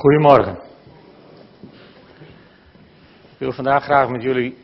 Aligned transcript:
Goedemorgen. 0.00 0.58
Ik 3.22 3.38
wil 3.38 3.52
vandaag 3.52 3.84
graag 3.84 4.08
met 4.08 4.22
jullie 4.22 4.58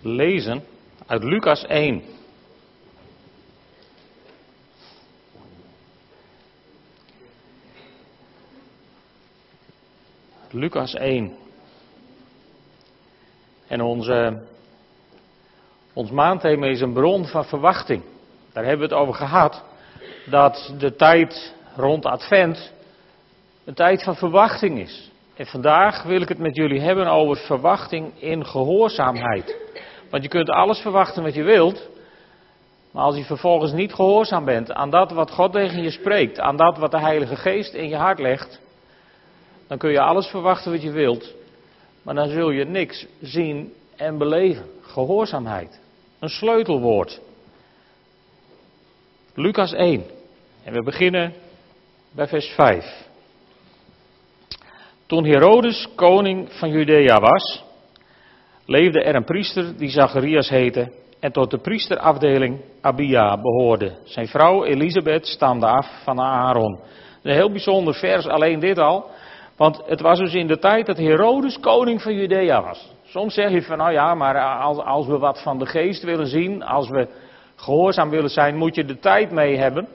lezen 0.00 0.64
uit 1.06 1.22
Lucas 1.22 1.64
1. 1.66 2.02
Lucas 10.50 10.94
1. 10.94 11.36
En 13.66 13.80
onze, 13.80 14.42
ons 15.92 16.10
maandthema 16.10 16.66
is 16.66 16.80
een 16.80 16.92
bron 16.92 17.26
van 17.26 17.44
verwachting. 17.44 18.02
Daar 18.52 18.64
hebben 18.64 18.88
we 18.88 18.94
het 18.94 19.02
over 19.02 19.14
gehad. 19.14 19.62
Dat 20.26 20.74
de 20.78 20.96
tijd 20.96 21.54
rond 21.76 22.04
Advent 22.04 22.74
een 23.66 23.74
tijd 23.74 24.02
van 24.02 24.16
verwachting 24.16 24.78
is. 24.78 25.10
En 25.36 25.46
vandaag 25.46 26.02
wil 26.02 26.20
ik 26.20 26.28
het 26.28 26.38
met 26.38 26.56
jullie 26.56 26.80
hebben 26.80 27.06
over 27.06 27.36
verwachting 27.36 28.12
in 28.18 28.46
gehoorzaamheid. 28.46 29.56
Want 30.10 30.22
je 30.22 30.28
kunt 30.28 30.50
alles 30.50 30.78
verwachten 30.78 31.22
wat 31.22 31.34
je 31.34 31.42
wilt, 31.42 31.88
maar 32.90 33.04
als 33.04 33.16
je 33.16 33.24
vervolgens 33.24 33.72
niet 33.72 33.94
gehoorzaam 33.94 34.44
bent 34.44 34.72
aan 34.72 34.90
dat 34.90 35.10
wat 35.10 35.30
God 35.30 35.52
tegen 35.52 35.82
je 35.82 35.90
spreekt, 35.90 36.40
aan 36.40 36.56
dat 36.56 36.78
wat 36.78 36.90
de 36.90 37.00
Heilige 37.00 37.36
Geest 37.36 37.74
in 37.74 37.88
je 37.88 37.96
hart 37.96 38.18
legt, 38.18 38.60
dan 39.66 39.78
kun 39.78 39.90
je 39.90 40.00
alles 40.00 40.26
verwachten 40.26 40.72
wat 40.72 40.82
je 40.82 40.90
wilt, 40.90 41.34
maar 42.02 42.14
dan 42.14 42.28
zul 42.28 42.50
je 42.50 42.64
niks 42.64 43.06
zien 43.20 43.72
en 43.96 44.18
beleven. 44.18 44.66
Gehoorzaamheid. 44.82 45.80
Een 46.18 46.28
sleutelwoord. 46.28 47.20
Lucas 49.34 49.72
1. 49.72 50.04
En 50.64 50.72
we 50.72 50.82
beginnen 50.82 51.34
bij 52.10 52.28
vers 52.28 52.46
5. 52.46 53.05
Toen 55.06 55.24
Herodes 55.24 55.88
koning 55.94 56.52
van 56.52 56.70
Judea 56.70 57.20
was, 57.20 57.64
leefde 58.64 59.02
er 59.02 59.14
een 59.14 59.24
priester 59.24 59.76
die 59.76 59.88
Zacharias 59.88 60.48
heette 60.48 60.92
en 61.20 61.32
tot 61.32 61.50
de 61.50 61.58
priesterafdeling 61.58 62.60
Abia 62.80 63.40
behoorde. 63.40 63.92
Zijn 64.04 64.28
vrouw 64.28 64.64
Elisabeth 64.64 65.26
stamde 65.26 65.66
af 65.66 66.02
van 66.04 66.20
Aaron. 66.20 66.80
Een 67.22 67.32
heel 67.32 67.50
bijzonder 67.50 67.94
vers, 67.94 68.26
alleen 68.26 68.60
dit 68.60 68.78
al. 68.78 69.10
Want 69.56 69.82
het 69.86 70.00
was 70.00 70.18
dus 70.18 70.34
in 70.34 70.46
de 70.46 70.58
tijd 70.58 70.86
dat 70.86 70.96
Herodes 70.96 71.60
koning 71.60 72.02
van 72.02 72.14
Judea 72.14 72.62
was. 72.62 72.92
Soms 73.04 73.34
zeg 73.34 73.50
je 73.50 73.62
van, 73.62 73.78
nou 73.78 73.92
ja, 73.92 74.14
maar 74.14 74.60
als, 74.60 74.78
als 74.78 75.06
we 75.06 75.18
wat 75.18 75.42
van 75.42 75.58
de 75.58 75.66
geest 75.66 76.02
willen 76.02 76.26
zien, 76.26 76.62
als 76.62 76.88
we 76.88 77.08
gehoorzaam 77.56 78.10
willen 78.10 78.30
zijn, 78.30 78.56
moet 78.56 78.74
je 78.74 78.84
de 78.84 78.98
tijd 78.98 79.30
mee 79.30 79.56
hebben. 79.56 79.88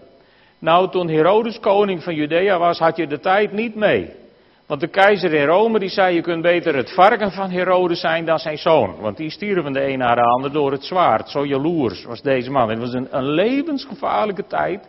Nou, 0.59 0.89
toen 0.89 1.09
Herodes 1.09 1.59
koning 1.59 2.03
van 2.03 2.15
Judea 2.15 2.57
was, 2.57 2.79
had 2.79 2.97
je 2.97 3.07
de 3.07 3.19
tijd 3.19 3.51
niet 3.51 3.75
mee. 3.75 4.19
Want 4.71 4.83
de 4.83 4.89
keizer 4.89 5.33
in 5.33 5.45
Rome 5.45 5.79
die 5.79 5.89
zei, 5.89 6.15
je 6.15 6.21
kunt 6.21 6.41
beter 6.41 6.75
het 6.75 6.93
varken 6.93 7.31
van 7.31 7.49
Herodes 7.49 7.99
zijn 7.99 8.25
dan 8.25 8.39
zijn 8.39 8.57
zoon. 8.57 8.95
Want 8.99 9.17
die 9.17 9.29
stierven 9.29 9.73
de 9.73 9.87
een 9.87 9.97
naar 9.97 10.15
de 10.15 10.21
ander 10.21 10.51
door 10.51 10.71
het 10.71 10.83
zwaard. 10.83 11.29
Zo 11.29 11.45
jaloers 11.45 12.03
was 12.03 12.21
deze 12.21 12.51
man. 12.51 12.69
Het 12.69 12.79
was 12.79 12.93
een, 12.93 13.07
een 13.11 13.29
levensgevaarlijke 13.29 14.47
tijd. 14.47 14.87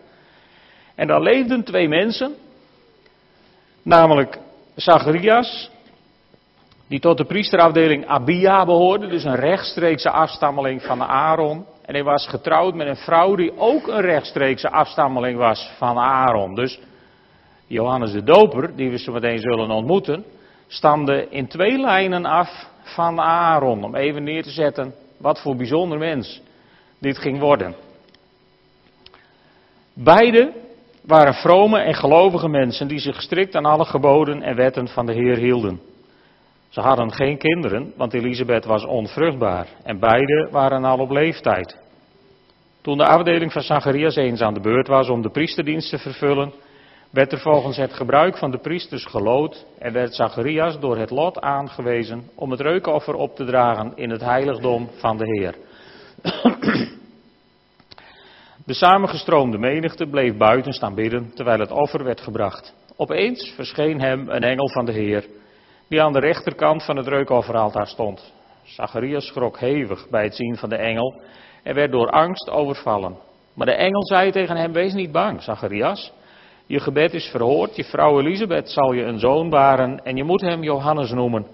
En 0.94 1.06
daar 1.06 1.20
leefden 1.20 1.64
twee 1.64 1.88
mensen. 1.88 2.34
Namelijk 3.82 4.38
Zacharias, 4.74 5.70
die 6.88 7.00
tot 7.00 7.18
de 7.18 7.24
priesterafdeling 7.24 8.06
Abia 8.06 8.64
behoorde. 8.64 9.08
Dus 9.08 9.24
een 9.24 9.36
rechtstreekse 9.36 10.10
afstammeling 10.10 10.82
van 10.82 11.02
Aaron. 11.02 11.66
En 11.84 11.94
hij 11.94 12.04
was 12.04 12.26
getrouwd 12.26 12.74
met 12.74 12.86
een 12.86 12.96
vrouw 12.96 13.34
die 13.34 13.58
ook 13.58 13.86
een 13.86 14.00
rechtstreekse 14.00 14.70
afstammeling 14.70 15.38
was 15.38 15.70
van 15.76 15.98
Aaron. 15.98 16.54
Dus 16.54 16.80
Johannes 17.72 18.12
de 18.12 18.22
Doper, 18.22 18.76
die 18.76 18.90
we 18.90 18.98
zo 18.98 19.12
meteen 19.12 19.38
zullen 19.38 19.70
ontmoeten, 19.70 20.24
stamde 20.66 21.26
in 21.30 21.46
twee 21.46 21.78
lijnen 21.78 22.24
af 22.24 22.68
van 22.82 23.20
Aaron. 23.20 23.84
Om 23.84 23.94
even 23.94 24.22
neer 24.22 24.42
te 24.42 24.50
zetten 24.50 24.94
wat 25.18 25.40
voor 25.40 25.56
bijzonder 25.56 25.98
mens 25.98 26.42
dit 26.98 27.18
ging 27.18 27.38
worden. 27.38 27.74
Beide 29.94 30.52
waren 31.02 31.34
vrome 31.34 31.78
en 31.78 31.94
gelovige 31.94 32.48
mensen 32.48 32.88
die 32.88 32.98
zich 32.98 33.22
strikt 33.22 33.54
aan 33.54 33.64
alle 33.64 33.84
geboden 33.84 34.42
en 34.42 34.56
wetten 34.56 34.88
van 34.88 35.06
de 35.06 35.12
Heer 35.12 35.36
hielden. 35.36 35.80
Ze 36.68 36.80
hadden 36.80 37.12
geen 37.12 37.38
kinderen, 37.38 37.92
want 37.96 38.14
Elisabeth 38.14 38.64
was 38.64 38.84
onvruchtbaar 38.84 39.66
en 39.82 39.98
beide 39.98 40.48
waren 40.50 40.84
al 40.84 40.98
op 40.98 41.10
leeftijd. 41.10 41.76
Toen 42.82 42.98
de 42.98 43.06
afdeling 43.06 43.52
van 43.52 43.62
Zacharias 43.62 44.16
eens 44.16 44.40
aan 44.40 44.54
de 44.54 44.60
beurt 44.60 44.88
was 44.88 45.08
om 45.08 45.22
de 45.22 45.30
priesterdienst 45.30 45.90
te 45.90 45.98
vervullen, 45.98 46.52
werd 47.12 47.32
er 47.32 47.38
volgens 47.38 47.76
het 47.76 47.92
gebruik 47.92 48.38
van 48.38 48.50
de 48.50 48.58
priesters 48.58 49.04
gelood 49.04 49.66
en 49.78 49.92
werd 49.92 50.14
Zacharias 50.14 50.80
door 50.80 50.96
het 50.98 51.10
lot 51.10 51.40
aangewezen 51.40 52.30
om 52.34 52.50
het 52.50 52.60
reukoffer 52.60 53.14
op 53.14 53.36
te 53.36 53.44
dragen 53.44 53.92
in 53.94 54.10
het 54.10 54.20
heiligdom 54.20 54.88
van 54.92 55.16
de 55.16 55.24
Heer. 55.24 55.54
De 58.64 58.74
samengestroomde 58.74 59.58
menigte 59.58 60.06
bleef 60.06 60.36
buiten 60.36 60.72
staan 60.72 60.94
bidden 60.94 61.34
terwijl 61.34 61.58
het 61.58 61.70
offer 61.70 62.04
werd 62.04 62.20
gebracht. 62.20 62.74
Opeens 62.96 63.52
verscheen 63.54 64.00
hem 64.00 64.28
een 64.28 64.42
engel 64.42 64.68
van 64.68 64.84
de 64.84 64.92
Heer, 64.92 65.26
die 65.88 66.02
aan 66.02 66.12
de 66.12 66.20
rechterkant 66.20 66.84
van 66.84 66.96
het 66.96 67.06
reukofferaltaar 67.06 67.86
stond. 67.86 68.32
Zacharias 68.64 69.26
schrok 69.26 69.58
hevig 69.58 70.08
bij 70.10 70.24
het 70.24 70.34
zien 70.34 70.56
van 70.56 70.68
de 70.68 70.76
engel 70.76 71.20
en 71.62 71.74
werd 71.74 71.92
door 71.92 72.10
angst 72.10 72.50
overvallen. 72.50 73.16
Maar 73.54 73.66
de 73.66 73.74
engel 73.74 74.06
zei 74.06 74.30
tegen 74.30 74.56
hem: 74.56 74.72
Wees 74.72 74.92
niet 74.92 75.12
bang, 75.12 75.42
Zacharias. 75.42 76.12
Je 76.66 76.80
gebed 76.80 77.14
is 77.14 77.26
verhoord, 77.26 77.76
je 77.76 77.84
vrouw 77.84 78.20
Elisabeth 78.20 78.70
zal 78.70 78.92
je 78.92 79.02
een 79.02 79.18
zoon 79.18 79.50
baren 79.50 80.04
en 80.04 80.16
je 80.16 80.24
moet 80.24 80.40
hem 80.40 80.62
Johannes 80.62 81.10
noemen. 81.10 81.46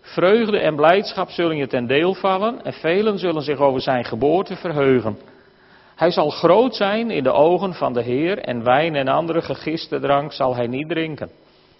Vreugde 0.00 0.58
en 0.58 0.76
blijdschap 0.76 1.30
zullen 1.30 1.56
je 1.56 1.66
ten 1.66 1.86
deel 1.86 2.14
vallen 2.14 2.64
en 2.64 2.72
velen 2.72 3.18
zullen 3.18 3.42
zich 3.42 3.58
over 3.58 3.80
zijn 3.80 4.04
geboorte 4.04 4.56
verheugen. 4.56 5.18
Hij 5.96 6.10
zal 6.10 6.30
groot 6.30 6.74
zijn 6.74 7.10
in 7.10 7.22
de 7.22 7.32
ogen 7.32 7.74
van 7.74 7.92
de 7.92 8.02
Heer 8.02 8.38
en 8.38 8.64
wijn 8.64 8.94
en 8.94 9.08
andere 9.08 9.42
gegiste 9.42 10.00
drank 10.00 10.32
zal 10.32 10.54
hij 10.54 10.66
niet 10.66 10.88
drinken. 10.88 11.30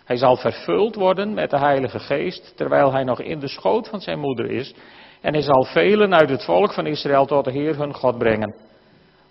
Hij 0.05 0.17
zal 0.17 0.37
vervuld 0.37 0.95
worden 0.95 1.35
met 1.35 1.51
de 1.51 1.59
Heilige 1.59 1.99
Geest 1.99 2.53
terwijl 2.57 2.93
hij 2.93 3.05
nog 3.05 3.21
in 3.21 3.39
de 3.39 3.49
schoot 3.49 3.89
van 3.89 4.01
zijn 4.01 4.19
moeder 4.19 4.51
is 4.51 4.75
en 5.21 5.33
hij 5.33 5.43
zal 5.43 5.65
velen 5.65 6.15
uit 6.15 6.29
het 6.29 6.45
volk 6.45 6.73
van 6.73 6.87
Israël 6.87 7.27
tot 7.27 7.45
de 7.45 7.53
Heer 7.53 7.77
hun 7.77 7.95
God 7.95 8.19
brengen. 8.19 8.55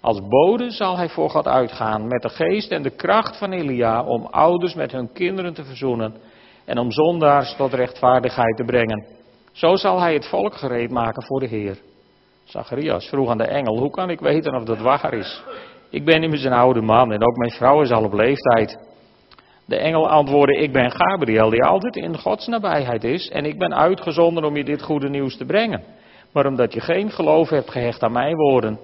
Als 0.06 0.22
bode 0.28 0.72
zal 0.72 0.98
hij 0.98 1.10
voor 1.10 1.30
God 1.30 1.48
uitgaan 1.48 2.08
met 2.08 2.22
de 2.22 2.30
geest 2.30 2.72
en 2.72 2.82
de 2.82 2.96
kracht 2.96 3.38
van 3.38 3.52
Elia 3.52 4.04
om 4.04 4.26
ouders 4.26 4.74
met 4.74 4.92
hun 4.92 5.12
kinderen 5.14 5.54
te 5.54 5.64
verzoenen 5.64 6.16
en 6.66 6.78
om 6.78 6.92
zondaars 6.92 7.56
tot 7.56 7.74
rechtvaardigheid 7.74 8.58
te 8.58 8.64
brengen. 8.64 9.06
Zo 9.52 9.76
zal 9.76 10.00
hij 10.00 10.14
het 10.14 10.28
volk 10.28 10.56
gereed 10.56 10.92
maken 10.92 11.24
voor 11.24 11.40
de 11.40 11.48
Heer. 11.48 11.78
Zacharias 12.44 13.06
vroeg 13.10 13.30
aan 13.30 13.38
de 13.38 13.48
engel, 13.48 13.78
hoe 13.78 13.90
kan 13.90 14.10
ik 14.10 14.20
weten 14.20 14.56
of 14.56 14.64
dat 14.64 14.80
waar 14.80 15.14
is? 15.14 15.44
Ik 15.90 16.06
ben 16.06 16.24
immers 16.24 16.44
een 16.44 16.54
oude 16.54 16.82
man 16.82 17.12
en 17.12 17.28
ook 17.28 17.36
mijn 17.36 17.52
vrouw 17.52 17.82
is 17.82 17.92
al 17.92 18.04
op 18.04 18.14
leeftijd. 18.14 18.80
De 19.66 19.78
engel 19.78 20.10
antwoordde, 20.10 20.58
ik 20.58 20.72
ben 20.72 20.92
Gabriel 20.92 21.50
die 21.50 21.64
altijd 21.64 21.96
in 21.96 22.18
Gods 22.18 22.48
nabijheid 22.48 23.04
is 23.04 23.30
en 23.30 23.46
ik 23.46 23.58
ben 23.58 23.76
uitgezonden 23.76 24.44
om 24.44 24.56
je 24.56 24.64
dit 24.64 24.82
goede 24.82 25.10
nieuws 25.10 25.38
te 25.38 25.46
brengen. 25.46 25.84
Maar 26.32 26.46
omdat 26.46 26.74
je 26.74 26.80
geen 26.80 27.12
geloof 27.12 27.50
hebt 27.50 27.72
gehecht 27.72 28.04
aan 28.04 28.12
mijn 28.12 28.36
woorden, 28.36 28.80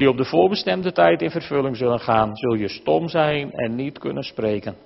die 0.00 0.08
op 0.08 0.16
de 0.16 0.24
voorbestemde 0.24 0.92
tijd 0.92 1.22
in 1.22 1.30
vervulling 1.30 1.76
zullen 1.76 2.00
gaan, 2.00 2.36
zul 2.36 2.54
je 2.54 2.68
stom 2.68 3.08
zijn 3.08 3.52
en 3.52 3.74
niet 3.74 3.98
kunnen 3.98 4.22
spreken. 4.22 4.76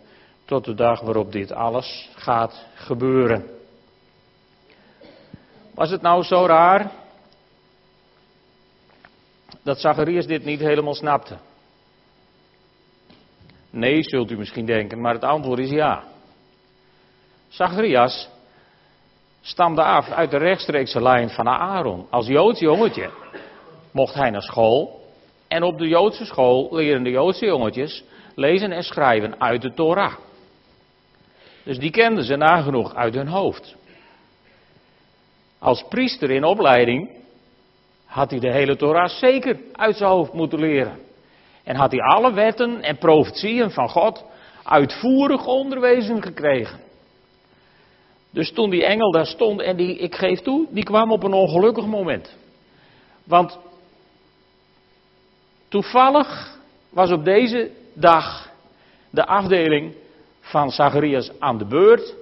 Tot 0.45 0.65
de 0.65 0.75
dag 0.75 1.01
waarop 1.01 1.33
dit 1.33 1.53
alles 1.53 2.11
gaat 2.15 2.67
gebeuren. 2.75 3.45
Was 5.75 5.91
het 5.91 6.03
nou 6.03 6.23
zo 6.23 6.47
raar 6.47 6.91
dat 9.63 9.81
Zacharias 9.81 10.27
dit 10.27 10.45
niet 10.45 10.61
helemaal 10.61 10.95
snapte? 10.95 11.37
Nee, 13.71 14.03
zult 14.03 14.31
u 14.31 14.37
misschien 14.37 14.67
denken, 14.67 15.01
maar 15.01 15.15
het 15.15 15.25
antwoord 15.25 15.59
is 15.59 15.71
ja. 15.71 16.05
Zacharias 17.49 18.29
stamde 19.41 19.83
af 19.83 20.11
uit 20.11 20.31
de 20.31 20.39
rechtstreekse 20.39 21.03
lijn 21.03 21.31
van 21.31 21.49
Aaron. 21.49 22.07
Als 22.11 22.27
Joods 22.27 22.61
jongetje 22.61 23.11
mocht 23.91 24.15
hij 24.15 24.31
naar 24.31 24.43
school. 24.43 25.03
En 25.49 25.63
op 25.63 25.79
de 25.79 25.89
Joodse 25.89 26.25
school 26.25 26.69
leren 26.71 27.03
de 27.03 27.11
Joodse 27.11 27.47
jongetjes 27.47 28.05
lezen 28.35 28.73
en 28.73 28.83
schrijven 28.83 29.41
uit 29.41 29.63
de 29.63 29.75
Torah. 29.75 30.15
Dus 31.63 31.79
die 31.79 31.91
kenden 31.91 32.25
ze 32.25 32.37
nagenoeg 32.37 32.95
uit 32.95 33.15
hun 33.15 33.29
hoofd. 33.29 33.77
Als 35.59 35.85
priester 35.89 36.31
in 36.31 36.45
opleiding 36.45 37.11
had 38.05 38.31
hij 38.31 38.41
de 38.41 38.53
hele 38.53 38.77
Torah 38.77 39.09
zeker 39.09 39.61
uit 39.73 39.97
zijn 39.97 40.11
hoofd 40.11 40.33
moeten 40.33 40.59
leren. 40.59 40.99
En 41.65 41.77
had 41.77 41.91
hij 41.91 42.01
alle 42.01 42.33
wetten 42.33 42.83
en 42.83 42.99
profetieën 42.99 43.71
van 43.71 43.89
God 43.89 44.25
uitvoerig 44.63 45.47
onderwezen 45.47 46.23
gekregen. 46.23 46.81
Dus 48.31 48.53
toen 48.53 48.71
die 48.71 48.85
engel 48.85 49.11
daar 49.11 49.27
stond 49.27 49.61
en 49.61 49.77
die, 49.77 49.97
ik 49.97 50.15
geef 50.15 50.41
toe, 50.41 50.67
die 50.71 50.85
kwam 50.85 51.13
op 51.13 51.23
een 51.23 51.33
ongelukkig 51.33 51.87
moment. 51.87 52.37
Want 53.25 53.59
Toevallig 55.69 56.59
was 56.91 57.11
op 57.11 57.25
deze 57.25 57.71
dag 57.93 58.51
de 59.11 59.27
afdeling 59.27 59.95
van 60.41 60.71
Zacharias 60.71 61.31
aan 61.39 61.59
de 61.59 61.65
beurt. 61.67 62.15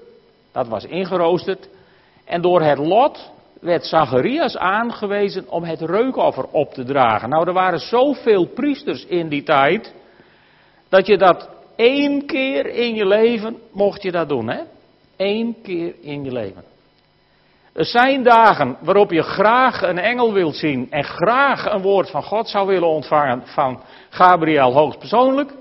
Dat 0.53 0.69
was 0.69 0.85
ingeroosterd. 0.85 1.69
En 2.25 2.43
door 2.43 2.63
het 2.63 2.79
lot 2.79 3.31
werd 3.61 3.87
Zacharias 3.87 4.57
aangewezen 4.57 5.49
om 5.49 5.65
het 5.65 5.81
reukoffer 5.81 6.45
op 6.45 6.73
te 6.75 6.85
dragen. 6.85 7.29
Nou, 7.29 7.47
er 7.47 7.53
waren 7.53 7.81
zoveel 7.81 8.47
priesters 8.47 9.07
in 9.07 9.29
die 9.29 9.43
tijd, 9.43 9.95
dat 10.89 11.07
je 11.07 11.19
dat 11.19 11.49
één 11.77 12.27
keer 12.27 12.67
in 12.67 12.95
je 12.95 13.07
leven 13.07 13.59
mocht 13.73 14.03
je 14.03 14.11
dat 14.11 14.29
doen, 14.29 14.49
hè? 14.49 14.61
Eén 15.17 15.57
keer 15.63 15.95
in 16.01 16.25
je 16.25 16.33
leven. 16.33 16.72
Er 17.73 17.85
zijn 17.85 18.23
dagen 18.23 18.77
waarop 18.81 19.11
je 19.11 19.23
graag 19.23 19.83
een 19.83 19.99
engel 19.99 20.33
wilt 20.33 20.57
zien 20.57 20.87
en 20.91 21.05
graag 21.05 21.65
een 21.65 21.83
woord 21.83 22.11
van 22.11 22.23
God 22.23 22.49
zou 22.49 22.67
willen 22.67 22.89
ontvangen 22.89 23.43
van 23.45 23.81
Gabriel 24.11 24.73
hoogstpersoonlijk. 24.73 25.53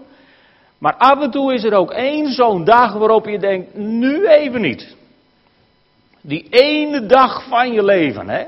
Maar 0.77 0.95
af 0.95 1.21
en 1.21 1.31
toe 1.31 1.53
is 1.53 1.63
er 1.63 1.73
ook 1.73 1.91
één 1.91 2.31
zo'n 2.31 2.63
dag 2.63 2.93
waarop 2.93 3.25
je 3.25 3.39
denkt, 3.39 3.75
nu 3.75 4.27
even 4.27 4.61
niet. 4.61 4.95
Die 6.21 6.47
ene 6.49 7.05
dag 7.05 7.47
van 7.47 7.71
je 7.71 7.83
leven, 7.83 8.29
hè. 8.29 8.45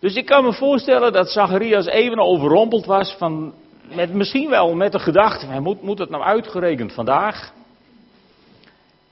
Dus 0.00 0.14
ik 0.14 0.26
kan 0.26 0.44
me 0.44 0.52
voorstellen 0.52 1.12
dat 1.12 1.30
Zacharias 1.30 1.86
even 1.86 2.18
overrompeld 2.18 2.86
was 2.86 3.14
van, 3.18 3.54
met, 3.94 4.14
misschien 4.14 4.50
wel 4.50 4.74
met 4.74 4.92
de 4.92 4.98
gedachte, 4.98 5.60
moet, 5.60 5.82
moet 5.82 5.98
het 5.98 6.10
nou 6.10 6.22
uitgerekend 6.22 6.92
vandaag? 6.92 7.52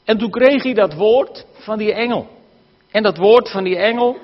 En 0.05 0.19
toen 0.19 0.31
kreeg 0.31 0.63
hij 0.63 0.75
dat 0.75 0.95
woord 0.95 1.47
van 1.63 1.79
die 1.79 1.93
engel. 1.93 2.29
En 2.91 3.03
dat 3.03 3.17
woord 3.17 3.51
van 3.51 3.65
die 3.65 3.77
engel, 3.77 4.17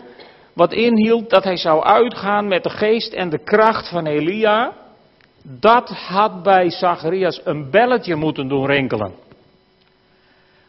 wat 0.52 0.72
inhield 0.72 1.30
dat 1.30 1.44
hij 1.44 1.56
zou 1.56 1.82
uitgaan 1.82 2.48
met 2.48 2.62
de 2.62 2.70
geest 2.70 3.12
en 3.12 3.28
de 3.28 3.44
kracht 3.44 3.88
van 3.88 4.06
Elia, 4.06 4.72
dat 5.42 5.88
had 5.88 6.42
bij 6.42 6.70
Zacharias 6.70 7.40
een 7.44 7.70
belletje 7.70 8.14
moeten 8.14 8.48
doen 8.48 8.66
rinkelen. 8.66 9.14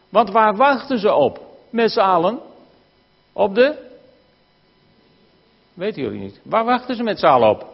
Want 0.10 0.32
waar 0.32 0.56
wachten 0.56 1.00
ze 1.00 1.14
op? 1.14 1.40
Met 1.70 1.92
z'n 1.92 2.00
allen? 2.00 2.40
Op 3.34 3.56
de? 3.56 3.86
Weten 5.74 6.02
jullie 6.02 6.20
niet. 6.20 6.40
Waar 6.44 6.66
wachten 6.66 6.96
ze 6.96 7.04
met 7.04 7.20
z'n 7.20 7.26
allen 7.26 7.50
op? 7.50 7.66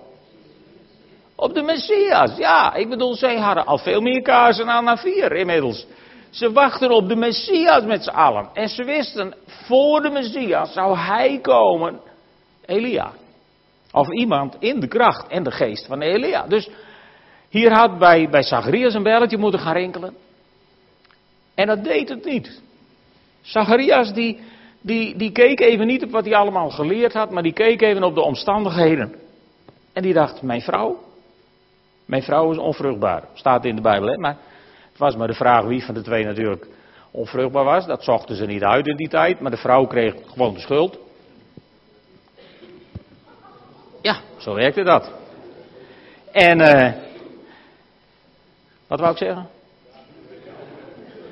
Op 1.35 1.53
de 1.53 1.61
Messias. 1.61 2.37
Ja, 2.37 2.73
ik 2.73 2.89
bedoel, 2.89 3.15
zij 3.15 3.37
hadden 3.37 3.65
al 3.65 3.77
veel 3.77 4.01
meer 4.01 4.21
kaarsen 4.21 4.69
aan 4.69 4.83
na 4.83 4.97
vier 4.97 5.31
inmiddels. 5.35 5.85
Ze 6.33 6.51
wachten 6.51 6.91
op 6.91 7.07
de 7.07 7.15
Messias 7.15 7.83
met 7.83 8.03
z'n 8.03 8.09
allen. 8.09 8.50
En 8.53 8.69
ze 8.69 8.83
wisten, 8.83 9.33
voor 9.45 10.01
de 10.01 10.09
Messias 10.09 10.74
zou 10.74 10.97
hij 10.97 11.39
komen, 11.41 12.00
Elia. 12.65 13.12
Of 13.91 14.12
iemand 14.12 14.56
in 14.59 14.80
de 14.80 14.88
kracht 14.88 15.27
en 15.27 15.44
de 15.44 15.51
geest 15.51 15.85
van 15.85 16.01
Elia. 16.01 16.47
Dus 16.47 16.69
hier 17.50 17.74
had 17.74 18.00
bij, 18.00 18.30
bij 18.30 18.44
Zacharias 18.44 18.94
een 18.94 19.03
belletje 19.03 19.38
moeten 19.38 19.59
gaan 19.59 19.74
rinkelen. 19.74 20.15
En 21.56 21.68
dat 21.68 21.83
deed 21.83 22.09
het 22.09 22.25
niet. 22.25 22.62
Zacharias 23.41 24.13
die, 24.13 24.39
die, 24.81 25.15
die 25.15 25.31
keek 25.31 25.59
even 25.59 25.88
niet 25.88 26.03
op 26.03 26.12
wat 26.12 26.25
hij 26.25 26.36
allemaal 26.36 26.69
geleerd 26.69 27.13
had, 27.13 27.31
maar 27.31 27.44
die 27.44 27.53
keek 27.53 27.81
even 27.81 28.03
op 28.03 28.15
de 28.15 28.21
omstandigheden. 28.21 29.15
En 29.94 30.01
die 30.01 30.13
dacht, 30.13 30.41
mijn 30.41 30.62
vrouw? 30.62 31.00
Mijn 32.06 32.24
vrouw 32.24 32.51
is 32.51 32.57
onvruchtbaar. 32.57 33.24
Staat 33.33 33.65
in 33.65 33.75
de 33.75 33.81
Bijbel, 33.81 34.07
hè? 34.07 34.18
Maar 34.18 34.38
het 34.93 35.01
was 35.01 35.15
maar 35.15 35.27
de 35.27 35.33
vraag 35.33 35.65
wie 35.65 35.85
van 35.85 35.93
de 35.93 36.01
twee 36.01 36.25
natuurlijk 36.25 36.67
onvruchtbaar 37.11 37.63
was. 37.63 37.85
Dat 37.85 38.03
zochten 38.03 38.35
ze 38.35 38.45
niet 38.45 38.63
uit 38.63 38.87
in 38.87 38.95
die 38.95 39.09
tijd, 39.09 39.39
maar 39.39 39.51
de 39.51 39.57
vrouw 39.57 39.85
kreeg 39.85 40.13
gewoon 40.27 40.53
de 40.53 40.59
schuld. 40.59 40.97
Ja, 44.01 44.19
zo 44.37 44.53
werkte 44.53 44.83
dat. 44.83 45.11
En, 46.31 46.59
uh, 46.59 46.91
wat 48.87 48.99
wou 48.99 49.11
ik 49.11 49.17
zeggen? 49.17 49.47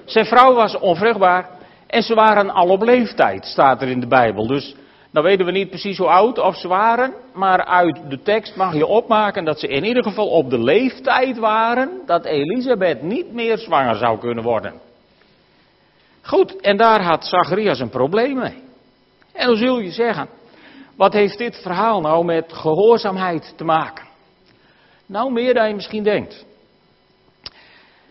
Zijn 0.06 0.26
vrouw 0.26 0.54
was 0.54 0.78
onvruchtbaar 0.78 1.50
en 1.88 2.02
ze 2.02 2.14
waren 2.14 2.50
al 2.50 2.70
op 2.70 2.82
leeftijd, 2.82 3.46
staat 3.46 3.82
er 3.82 3.88
in 3.88 4.00
de 4.00 4.08
Bijbel. 4.08 4.48
Dus 4.48 4.76
dan 5.12 5.24
weten 5.24 5.46
we 5.46 5.52
niet 5.52 5.70
precies 5.70 5.98
hoe 5.98 6.08
oud 6.08 6.40
of 6.40 6.56
ze 6.56 6.68
waren, 6.68 7.14
maar 7.34 7.66
uit 7.66 8.02
de 8.10 8.22
tekst 8.22 8.56
mag 8.56 8.74
je 8.74 8.86
opmaken 8.86 9.46
dat 9.46 9.60
ze 9.60 9.68
in 9.68 9.84
ieder 9.84 10.04
geval 10.04 10.28
op 10.28 10.50
de 10.50 10.60
leeftijd 10.60 11.38
waren 11.38 12.02
dat 12.06 12.26
Elisabeth 12.26 13.02
niet 13.02 13.34
meer 13.34 13.58
zwanger 13.58 13.96
zou 13.96 14.20
kunnen 14.20 14.44
worden. 14.44 14.74
Goed, 16.22 16.62
en 16.62 16.78
daar 16.78 17.04
had 17.04 17.26
Zacharias 17.26 17.80
een 17.80 17.90
probleem 17.90 18.36
mee. 18.36 18.64
En 19.34 19.48
dan 19.48 19.56
zul 19.56 19.80
je 19.80 19.92
zeggen, 19.92 20.28
wat 20.96 21.14
heeft 21.14 21.38
dit 21.38 21.56
verhaal 21.62 22.02
nou 22.02 22.26
met 22.26 22.54
gehoorzaamheid 22.54 23.54
te 23.56 23.64
maken? 23.64 24.06
Nou, 25.06 25.32
meer 25.32 25.54
dan 25.54 25.68
je 25.68 25.76
misschien 25.76 26.04
denkt. 26.04 26.46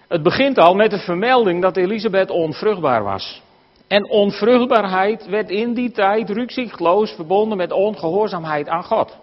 Het 0.08 0.23
begint 0.23 0.58
al 0.58 0.75
met 0.75 0.91
de 0.91 0.99
vermelding 0.99 1.62
dat 1.62 1.76
Elisabeth 1.76 2.31
onvruchtbaar 2.31 3.02
was. 3.02 3.43
En 3.91 4.11
onvruchtbaarheid 4.11 5.27
werd 5.27 5.51
in 5.51 5.75
die 5.75 5.91
tijd 5.91 6.31
rukzichtloos 6.31 7.11
verbonden 7.11 7.57
met 7.59 7.73
ongehoorzaamheid 7.73 8.69
aan 8.69 8.85
God. 8.85 9.17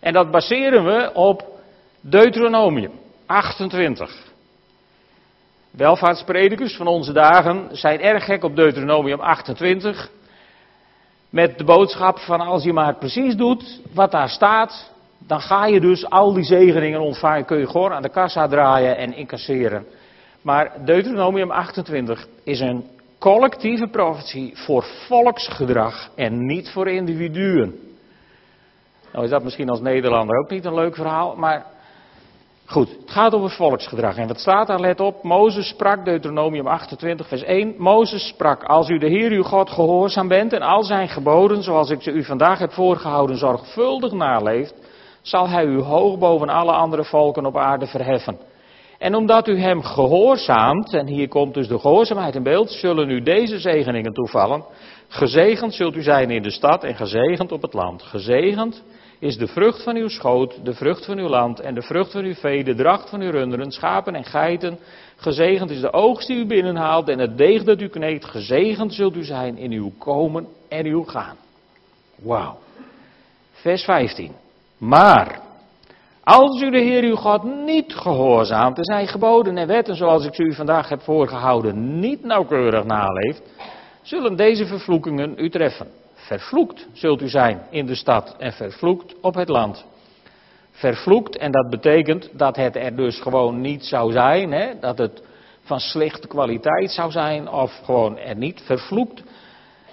En 0.00 0.12
dat 0.12 0.30
baseren 0.30 0.84
we 0.84 1.10
op 1.14 1.44
Deuteronomium 2.00 2.92
28. 3.26 4.16
Welvaartspredikers 5.70 6.76
van 6.76 6.86
onze 6.86 7.12
dagen 7.12 7.68
zijn 7.72 8.00
erg 8.00 8.24
gek 8.24 8.44
op 8.44 8.56
Deuteronomium 8.56 9.20
28. 9.20 10.10
Met 11.30 11.58
de 11.58 11.64
boodschap 11.64 12.18
van 12.18 12.40
als 12.40 12.64
je 12.64 12.72
maar 12.72 12.94
precies 12.94 13.36
doet 13.36 13.80
wat 13.94 14.10
daar 14.10 14.28
staat, 14.28 14.92
dan 15.18 15.40
ga 15.40 15.66
je 15.66 15.80
dus 15.80 16.10
al 16.10 16.32
die 16.32 16.44
zegeningen 16.44 17.00
ontvangen. 17.00 17.44
Kun 17.44 17.58
je 17.58 17.66
gewoon 17.66 17.92
aan 17.92 18.02
de 18.02 18.08
kassa 18.08 18.48
draaien 18.48 18.96
en 18.96 19.14
incasseren. 19.14 19.86
Maar 20.44 20.72
Deuteronomium 20.84 21.50
28 21.50 22.26
is 22.42 22.60
een 22.60 22.84
collectieve 23.18 23.86
profetie 23.86 24.52
voor 24.56 24.84
volksgedrag 25.06 26.10
en 26.14 26.46
niet 26.46 26.70
voor 26.70 26.88
individuen. 26.88 27.74
Nou 29.12 29.24
is 29.24 29.30
dat 29.30 29.44
misschien 29.44 29.68
als 29.68 29.80
Nederlander 29.80 30.38
ook 30.38 30.50
niet 30.50 30.64
een 30.64 30.74
leuk 30.74 30.94
verhaal, 30.94 31.36
maar 31.36 31.66
goed, 32.64 32.88
het 32.88 33.10
gaat 33.10 33.34
over 33.34 33.50
volksgedrag. 33.50 34.16
En 34.16 34.26
wat 34.26 34.40
staat 34.40 34.66
daar, 34.66 34.80
let 34.80 35.00
op, 35.00 35.22
Mozes 35.22 35.68
sprak, 35.68 36.04
Deuteronomium 36.04 36.66
28 36.66 37.28
vers 37.28 37.42
1, 37.42 37.74
Mozes 37.78 38.26
sprak, 38.26 38.64
als 38.64 38.88
u 38.88 38.98
de 38.98 39.08
Heer 39.08 39.30
uw 39.30 39.42
God 39.42 39.70
gehoorzaam 39.70 40.28
bent 40.28 40.52
en 40.52 40.62
al 40.62 40.82
zijn 40.82 41.08
geboden, 41.08 41.62
zoals 41.62 41.90
ik 41.90 42.02
ze 42.02 42.10
u 42.10 42.24
vandaag 42.24 42.58
heb 42.58 42.72
voorgehouden, 42.72 43.36
zorgvuldig 43.36 44.12
naleeft, 44.12 44.74
zal 45.22 45.48
hij 45.48 45.64
u 45.64 45.80
hoog 45.80 46.18
boven 46.18 46.48
alle 46.48 46.72
andere 46.72 47.04
volken 47.04 47.46
op 47.46 47.56
aarde 47.56 47.86
verheffen. 47.86 48.52
En 48.98 49.14
omdat 49.14 49.48
u 49.48 49.58
hem 49.58 49.82
gehoorzaamt, 49.82 50.94
en 50.94 51.06
hier 51.06 51.28
komt 51.28 51.54
dus 51.54 51.68
de 51.68 51.78
gehoorzaamheid 51.78 52.34
in 52.34 52.42
beeld, 52.42 52.70
zullen 52.70 53.10
u 53.10 53.22
deze 53.22 53.58
zegeningen 53.58 54.12
toevallen. 54.12 54.64
Gezegend 55.08 55.74
zult 55.74 55.96
u 55.96 56.02
zijn 56.02 56.30
in 56.30 56.42
de 56.42 56.50
stad 56.50 56.84
en 56.84 56.94
gezegend 56.94 57.52
op 57.52 57.62
het 57.62 57.72
land. 57.72 58.02
Gezegend 58.02 58.82
is 59.18 59.36
de 59.36 59.46
vrucht 59.46 59.82
van 59.82 59.96
uw 59.96 60.08
schoot, 60.08 60.64
de 60.64 60.74
vrucht 60.74 61.04
van 61.04 61.18
uw 61.18 61.28
land 61.28 61.60
en 61.60 61.74
de 61.74 61.82
vrucht 61.82 62.12
van 62.12 62.24
uw 62.24 62.34
vee, 62.34 62.64
de 62.64 62.74
dracht 62.74 63.10
van 63.10 63.20
uw 63.20 63.30
runderen, 63.30 63.72
schapen 63.72 64.14
en 64.14 64.24
geiten. 64.24 64.78
Gezegend 65.16 65.70
is 65.70 65.80
de 65.80 65.92
oogst 65.92 66.26
die 66.26 66.36
u 66.36 66.46
binnenhaalt 66.46 67.08
en 67.08 67.18
het 67.18 67.38
deeg 67.38 67.64
dat 67.64 67.80
u 67.80 67.88
kneedt. 67.88 68.24
Gezegend 68.24 68.94
zult 68.94 69.16
u 69.16 69.24
zijn 69.24 69.56
in 69.56 69.72
uw 69.72 69.92
komen 69.98 70.46
en 70.68 70.86
uw 70.86 71.04
gaan. 71.04 71.36
Wauw. 72.22 72.58
Vers 73.52 73.84
15. 73.84 74.32
Maar 74.78 75.40
als 76.24 76.62
u 76.62 76.70
de 76.70 76.78
Heer 76.78 77.02
uw 77.02 77.16
God 77.16 77.42
niet 77.42 77.94
gehoorzaamt 77.94 78.76
en 78.76 78.84
zijn 78.84 79.08
geboden 79.08 79.56
en 79.56 79.66
wetten 79.66 79.96
zoals 79.96 80.24
ik 80.24 80.34
ze 80.34 80.42
u 80.42 80.54
vandaag 80.54 80.88
heb 80.88 81.00
voorgehouden 81.00 82.00
niet 82.00 82.24
nauwkeurig 82.24 82.84
naleeft, 82.84 83.42
zullen 84.02 84.36
deze 84.36 84.66
vervloekingen 84.66 85.34
u 85.36 85.50
treffen. 85.50 85.86
Vervloekt 86.14 86.88
zult 86.92 87.22
u 87.22 87.28
zijn 87.28 87.62
in 87.70 87.86
de 87.86 87.94
stad 87.94 88.34
en 88.38 88.52
vervloekt 88.52 89.14
op 89.20 89.34
het 89.34 89.48
land. 89.48 89.84
Vervloekt 90.70 91.36
en 91.36 91.52
dat 91.52 91.70
betekent 91.70 92.30
dat 92.32 92.56
het 92.56 92.76
er 92.76 92.96
dus 92.96 93.20
gewoon 93.20 93.60
niet 93.60 93.84
zou 93.84 94.12
zijn, 94.12 94.52
hè? 94.52 94.78
dat 94.80 94.98
het 94.98 95.22
van 95.60 95.80
slechte 95.80 96.26
kwaliteit 96.26 96.90
zou 96.90 97.10
zijn 97.10 97.48
of 97.48 97.80
gewoon 97.84 98.18
er 98.18 98.36
niet. 98.36 98.62
Vervloekt 98.64 99.22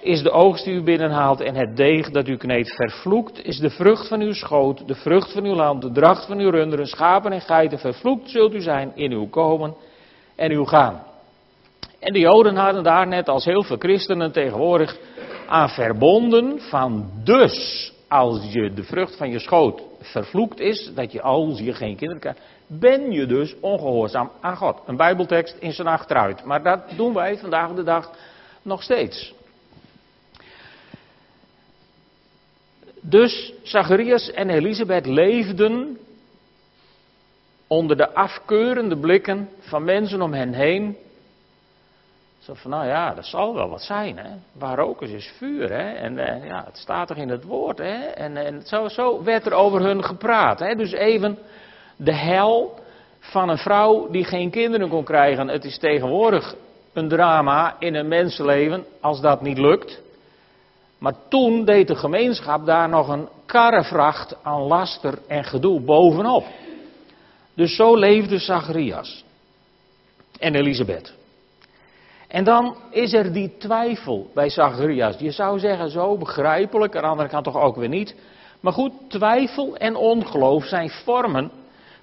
is 0.02 0.22
de 0.22 0.32
oogst 0.32 0.64
die 0.64 0.74
u 0.74 0.84
binnenhaalt 0.84 1.42
en 1.42 1.56
het 1.56 1.78
deeg 1.78 2.10
dat 2.10 2.28
u 2.28 2.38
kneedt. 2.38 2.76
Vervloekt 2.76 3.46
is 3.46 3.58
de 3.58 3.70
vrucht 3.70 4.08
van 4.08 4.22
uw 4.22 4.34
schoot, 4.34 4.88
de 4.88 4.96
vrucht 4.96 5.32
van 5.32 5.46
uw 5.46 5.54
land, 5.54 5.82
de 5.82 5.92
dracht 5.92 6.26
van 6.26 6.40
uw 6.40 6.50
runderen, 6.50 6.88
schapen 6.88 7.32
en 7.32 7.42
geiten. 7.42 7.80
Vervloekt 7.80 8.30
zult 8.30 8.54
u 8.54 8.62
zijn 8.62 8.92
in 8.96 9.12
uw 9.12 9.30
komen 9.30 9.74
en 10.36 10.52
uw 10.52 10.66
gaan. 10.66 11.04
En 12.00 12.14
de 12.14 12.20
Joden 12.20 12.56
hadden 12.56 12.84
daar 12.84 13.08
net 13.08 13.30
als 13.30 13.46
heel 13.46 13.64
veel 13.64 13.78
christenen 13.78 14.32
tegenwoordig 14.32 14.98
aan 15.48 15.70
verbonden 15.70 16.60
van 16.60 17.12
dus 17.24 17.92
als 18.08 18.52
je 18.52 18.74
de 18.74 18.84
vrucht 18.84 19.18
van 19.18 19.30
je 19.30 19.40
schoot 19.40 19.82
vervloekt 20.00 20.60
is, 20.60 20.92
dat 20.96 21.12
je 21.12 21.22
als 21.22 21.60
je 21.60 21.74
geen 21.74 21.96
kinderen 21.96 22.22
krijgt, 22.22 22.40
ben 22.68 23.12
je 23.12 23.26
dus 23.26 23.56
ongehoorzaam 23.60 24.32
aan 24.42 24.58
God. 24.58 24.82
Een 24.86 24.98
bijbeltekst 24.98 25.56
in 25.60 25.74
zijn 25.74 25.88
achteruit. 25.88 26.46
Maar 26.46 26.64
dat 26.64 26.80
doen 26.96 27.14
wij 27.14 27.38
vandaag 27.38 27.74
de 27.74 27.84
dag 27.84 28.12
nog 28.62 28.84
steeds. 28.84 29.34
Dus 33.02 33.54
Zacharias 33.64 34.32
en 34.32 34.50
Elisabeth 34.50 35.06
leefden 35.06 35.98
onder 37.68 37.98
de 37.98 38.14
afkeurende 38.14 38.98
blikken 38.98 39.50
van 39.60 39.84
mensen 39.84 40.22
om 40.22 40.34
hen 40.34 40.54
heen 40.54 40.98
Zo 42.40 42.54
van, 42.54 42.72
nou 42.72 42.86
ja, 42.86 43.14
dat 43.14 43.26
zal 43.26 43.54
wel 43.54 43.70
wat 43.70 43.82
zijn, 43.82 44.18
hè. 44.18 44.30
Waar 44.54 44.78
roken 44.78 45.10
is 45.10 45.34
vuur, 45.38 45.70
hè. 45.70 45.92
En 45.92 46.18
eh, 46.18 46.46
ja, 46.46 46.64
het 46.66 46.78
staat 46.78 47.08
toch 47.08 47.18
in 47.18 47.30
het 47.30 47.44
woord, 47.44 47.78
hè. 47.78 47.98
En, 48.06 48.38
en 48.38 48.62
zo, 48.66 48.88
zo 48.88 49.24
werd 49.24 49.46
er 49.46 49.54
over 49.54 49.82
hun 49.82 50.04
gepraat, 50.04 50.60
hè. 50.60 50.76
Dus 50.76 50.92
even 50.92 51.38
de 51.96 52.16
hel 52.16 52.80
van 53.20 53.50
een 53.50 53.58
vrouw 53.58 54.10
die 54.10 54.24
geen 54.24 54.50
kinderen 54.50 54.90
kon 54.90 55.04
krijgen. 55.04 55.48
Het 55.48 55.66
is 55.66 55.78
tegenwoordig 55.78 56.56
een 56.94 57.10
drama 57.10 57.76
in 57.80 57.96
een 57.96 58.08
mensenleven 58.08 58.86
als 59.02 59.22
dat 59.22 59.42
niet 59.42 59.58
lukt. 59.58 60.02
Maar 61.02 61.14
toen 61.28 61.66
deed 61.66 61.88
de 61.88 61.96
gemeenschap 61.96 62.66
daar 62.66 62.90
nog 62.90 63.08
een 63.08 63.28
karrevracht 63.46 64.36
aan 64.44 64.62
laster 64.62 65.20
en 65.28 65.44
gedoe 65.44 65.80
bovenop. 65.80 66.46
Dus 67.54 67.76
zo 67.76 67.96
leefde 67.96 68.38
Zacharias 68.38 69.24
en 70.40 70.56
Elisabeth. 70.56 71.14
En 72.28 72.44
dan 72.44 72.76
is 72.90 73.14
er 73.14 73.34
die 73.34 73.58
twijfel 73.58 74.30
bij 74.34 74.50
Zacharias. 74.50 75.16
Je 75.18 75.32
zou 75.32 75.60
zeggen 75.60 75.90
zo 75.90 76.18
begrijpelijk, 76.18 76.96
aan 76.96 77.02
de 77.02 77.08
andere 77.08 77.30
kant 77.30 77.44
toch 77.44 77.58
ook 77.58 77.76
weer 77.76 77.90
niet. 77.90 78.16
Maar 78.60 78.74
goed, 78.74 78.94
twijfel 79.08 79.78
en 79.78 79.96
ongeloof 79.96 80.66
zijn 80.66 80.90
vormen 80.90 81.52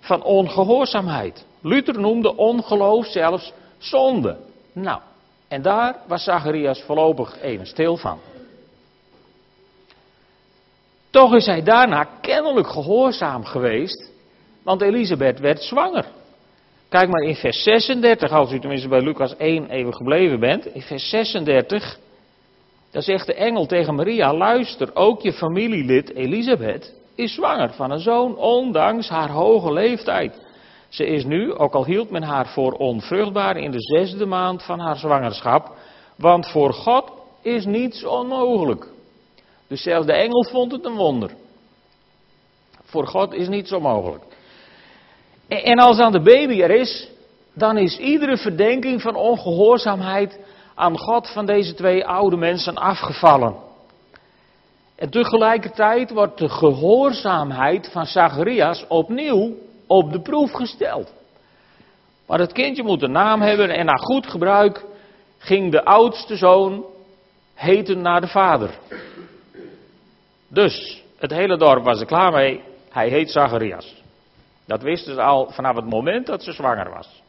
van 0.00 0.22
ongehoorzaamheid. 0.22 1.46
Luther 1.60 2.00
noemde 2.00 2.36
ongeloof 2.36 3.06
zelfs 3.06 3.52
zonde. 3.78 4.36
Nou, 4.72 5.00
en 5.48 5.62
daar 5.62 5.96
was 6.06 6.24
Zacharias 6.24 6.82
voorlopig 6.82 7.40
even 7.40 7.66
stil 7.66 7.96
van. 7.96 8.18
Toch 11.10 11.34
is 11.34 11.46
hij 11.46 11.62
daarna 11.62 12.08
kennelijk 12.20 12.68
gehoorzaam 12.68 13.44
geweest, 13.44 14.10
want 14.62 14.80
Elisabeth 14.80 15.40
werd 15.40 15.62
zwanger. 15.62 16.04
Kijk 16.88 17.08
maar 17.08 17.22
in 17.22 17.34
vers 17.34 17.62
36, 17.62 18.30
als 18.30 18.52
u 18.52 18.58
tenminste 18.58 18.88
bij 18.88 19.00
Lucas 19.00 19.36
1 19.36 19.70
even 19.70 19.94
gebleven 19.94 20.40
bent. 20.40 20.66
In 20.66 20.82
vers 20.82 21.08
36, 21.08 21.98
dan 22.90 23.02
zegt 23.02 23.26
de 23.26 23.34
engel 23.34 23.66
tegen 23.66 23.94
Maria, 23.94 24.34
luister, 24.34 24.94
ook 24.94 25.20
je 25.20 25.32
familielid 25.32 26.14
Elisabeth 26.14 26.94
is 27.14 27.34
zwanger 27.34 27.72
van 27.72 27.90
een 27.90 28.00
zoon, 28.00 28.36
ondanks 28.36 29.08
haar 29.08 29.30
hoge 29.30 29.72
leeftijd. 29.72 30.40
Ze 30.88 31.06
is 31.06 31.24
nu, 31.24 31.54
ook 31.54 31.74
al 31.74 31.84
hield 31.84 32.10
men 32.10 32.22
haar 32.22 32.46
voor 32.46 32.72
onvruchtbaar, 32.72 33.56
in 33.56 33.70
de 33.70 33.80
zesde 33.80 34.26
maand 34.26 34.62
van 34.62 34.80
haar 34.80 34.96
zwangerschap, 34.96 35.72
want 36.16 36.50
voor 36.50 36.72
God 36.72 37.12
is 37.42 37.64
niets 37.64 38.04
onmogelijk. 38.04 38.88
Dus 39.68 39.82
zelfs 39.82 40.06
de 40.06 40.12
engel 40.12 40.44
vond 40.44 40.72
het 40.72 40.84
een 40.84 40.96
wonder. 40.96 41.30
Voor 42.84 43.06
God 43.06 43.32
is 43.34 43.48
niets 43.48 43.72
onmogelijk. 43.72 44.25
En 45.48 45.78
als 45.78 45.96
dan 45.96 46.12
de 46.12 46.22
baby 46.22 46.60
er 46.60 46.70
is, 46.70 47.08
dan 47.54 47.78
is 47.78 47.98
iedere 47.98 48.37
verdenking 48.37 49.02
van 49.02 49.14
ongehoorzaamheid 49.14 50.38
aan 50.75 50.98
God 50.98 51.28
van 51.28 51.46
deze 51.46 51.75
twee 51.75 52.06
oude 52.06 52.37
mensen 52.37 52.76
afgevallen. 52.76 53.56
En 54.96 55.10
tegelijkertijd 55.10 56.10
wordt 56.10 56.38
de 56.38 56.48
gehoorzaamheid 56.48 57.88
van 57.92 58.06
Zacharias 58.06 58.84
opnieuw 58.88 59.54
op 59.87 60.12
de 60.12 60.20
proef 60.20 60.52
gesteld. 60.52 61.12
Maar 62.26 62.38
het 62.38 62.52
kindje 62.52 62.82
moet 62.82 63.02
een 63.02 63.12
naam 63.12 63.40
hebben 63.40 63.70
en 63.70 63.84
na 63.84 63.96
goed 63.96 64.26
gebruik 64.26 64.84
ging 65.38 65.72
de 65.72 65.84
oudste 65.84 66.37
zoon 66.37 66.84
heten 67.54 68.00
naar 68.00 68.20
de 68.20 68.28
vader. 68.28 68.78
Dus 70.48 71.02
het 71.18 71.30
hele 71.30 71.56
dorp 71.56 71.84
was 71.84 72.00
er 72.00 72.06
klaar 72.06 72.32
mee. 72.32 72.60
Hij 72.90 73.08
heet 73.08 73.30
Zacharias. 73.30 74.02
Dat 74.66 74.82
wisten 74.82 75.14
ze 75.14 75.22
al 75.22 75.50
vanaf 75.50 75.76
het 75.76 75.90
moment 75.90 76.26
dat 76.26 76.42
ze 76.42 76.52
zwanger 76.52 76.90
was. 76.90 77.22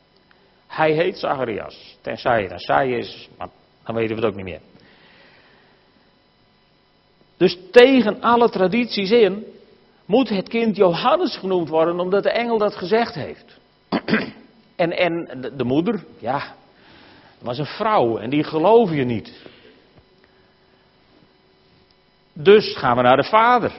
Hij 0.67 0.91
heet 0.91 1.17
Zacharias. 1.17 1.97
Tenzij 2.01 2.41
het 2.41 2.51
een 2.51 2.59
zij 2.59 2.91
is, 2.91 3.29
maar 3.38 3.47
dan 3.85 3.95
weten 3.95 4.15
we 4.15 4.21
het 4.21 4.31
ook 4.31 4.35
niet 4.35 4.45
meer. 4.45 4.61
Dus 7.38 7.57
tegen 7.71 8.21
alle 8.21 8.49
tradities 8.49 9.11
in 9.11 9.45
moet 10.05 10.29
het 10.29 10.49
kind 10.49 10.75
Johannes 10.75 11.38
genoemd 11.38 11.69
worden, 11.69 11.99
omdat 11.99 12.23
de 12.23 12.31
engel 12.31 12.57
dat 12.57 12.75
gezegd 12.75 13.15
heeft. 13.15 13.57
en, 14.75 14.97
en 14.97 15.41
de 15.57 15.63
moeder, 15.63 16.03
ja, 16.19 16.55
was 17.39 17.57
een 17.57 17.65
vrouw 17.65 18.17
en 18.17 18.29
die 18.29 18.43
geloof 18.43 18.91
je 18.91 19.03
niet. 19.03 19.33
Dus 22.41 22.77
gaan 22.77 22.96
we 22.96 23.01
naar 23.01 23.17
de 23.17 23.24
vader. 23.24 23.72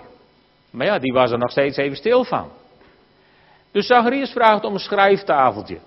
Maar 0.70 0.86
ja, 0.86 0.98
die 0.98 1.12
was 1.12 1.30
er 1.30 1.38
nog 1.38 1.50
steeds 1.50 1.76
even 1.76 1.96
stil 1.96 2.24
van. 2.24 2.50
Dus 3.72 3.86
Zacharias 3.86 4.30
vraagt 4.30 4.64
om 4.64 4.72
een 4.72 4.80
schrijftafeltje. 4.80 5.78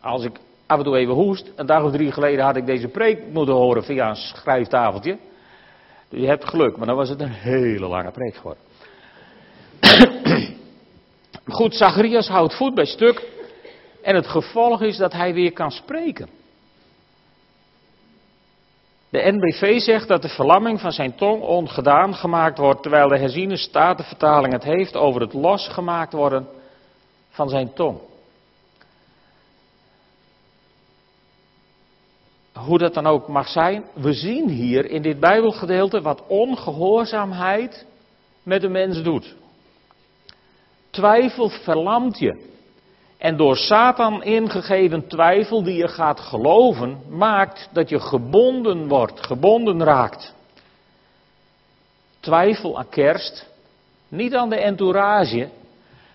Als 0.00 0.24
ik 0.24 0.38
af 0.66 0.78
en 0.78 0.84
toe 0.84 0.96
even 0.96 1.14
hoest, 1.14 1.50
een 1.56 1.66
dag 1.66 1.82
of 1.82 1.92
drie 1.92 2.12
geleden 2.12 2.44
had 2.44 2.56
ik 2.56 2.66
deze 2.66 2.88
preek 2.88 3.20
moeten 3.32 3.54
horen 3.54 3.84
via 3.84 4.08
een 4.08 4.16
schrijftafeltje. 4.16 5.18
Dus 6.08 6.20
je 6.20 6.26
hebt 6.26 6.48
geluk, 6.48 6.76
maar 6.76 6.86
dan 6.86 6.96
was 6.96 7.08
het 7.08 7.20
een 7.20 7.32
hele 7.32 7.86
lange 7.86 8.10
preek 8.10 8.34
geworden. 8.36 8.62
Goed, 11.48 11.74
Zacharias 11.74 12.28
houdt 12.28 12.56
voet 12.56 12.74
bij 12.74 12.86
stuk. 12.86 13.22
En 14.02 14.14
het 14.14 14.26
gevolg 14.26 14.82
is 14.82 14.96
dat 14.96 15.12
hij 15.12 15.34
weer 15.34 15.52
kan 15.52 15.70
spreken. 15.70 16.28
De 19.16 19.32
NBV 19.32 19.80
zegt 19.80 20.08
dat 20.08 20.22
de 20.22 20.28
verlamming 20.28 20.80
van 20.80 20.92
zijn 20.92 21.14
tong 21.14 21.42
ongedaan 21.42 22.14
gemaakt 22.14 22.58
wordt, 22.58 22.82
terwijl 22.82 23.08
de 23.08 23.18
herziene 23.18 23.56
statenvertaling 23.56 24.52
het 24.52 24.64
heeft 24.64 24.96
over 24.96 25.20
het 25.20 25.32
losgemaakt 25.32 26.12
worden 26.12 26.48
van 27.30 27.48
zijn 27.48 27.72
tong. 27.72 27.98
Hoe 32.52 32.78
dat 32.78 32.94
dan 32.94 33.06
ook 33.06 33.28
mag 33.28 33.48
zijn, 33.48 33.84
we 33.94 34.12
zien 34.12 34.48
hier 34.48 34.90
in 34.90 35.02
dit 35.02 35.20
Bijbelgedeelte 35.20 36.00
wat 36.00 36.22
ongehoorzaamheid 36.26 37.86
met 38.42 38.60
de 38.60 38.68
mens 38.68 39.02
doet. 39.02 39.34
Twijfel 40.90 41.48
verlamt 41.48 42.18
je. 42.18 42.55
En 43.18 43.36
door 43.36 43.56
Satan 43.56 44.22
ingegeven 44.22 45.06
twijfel 45.06 45.62
die 45.62 45.76
je 45.76 45.88
gaat 45.88 46.20
geloven, 46.20 47.00
maakt 47.08 47.68
dat 47.72 47.88
je 47.88 48.00
gebonden 48.00 48.88
wordt, 48.88 49.26
gebonden 49.26 49.84
raakt. 49.84 50.34
Twijfel 52.20 52.78
aan 52.78 52.88
kerst, 52.88 53.48
niet 54.08 54.34
aan 54.34 54.48
de 54.48 54.56
entourage, 54.56 55.48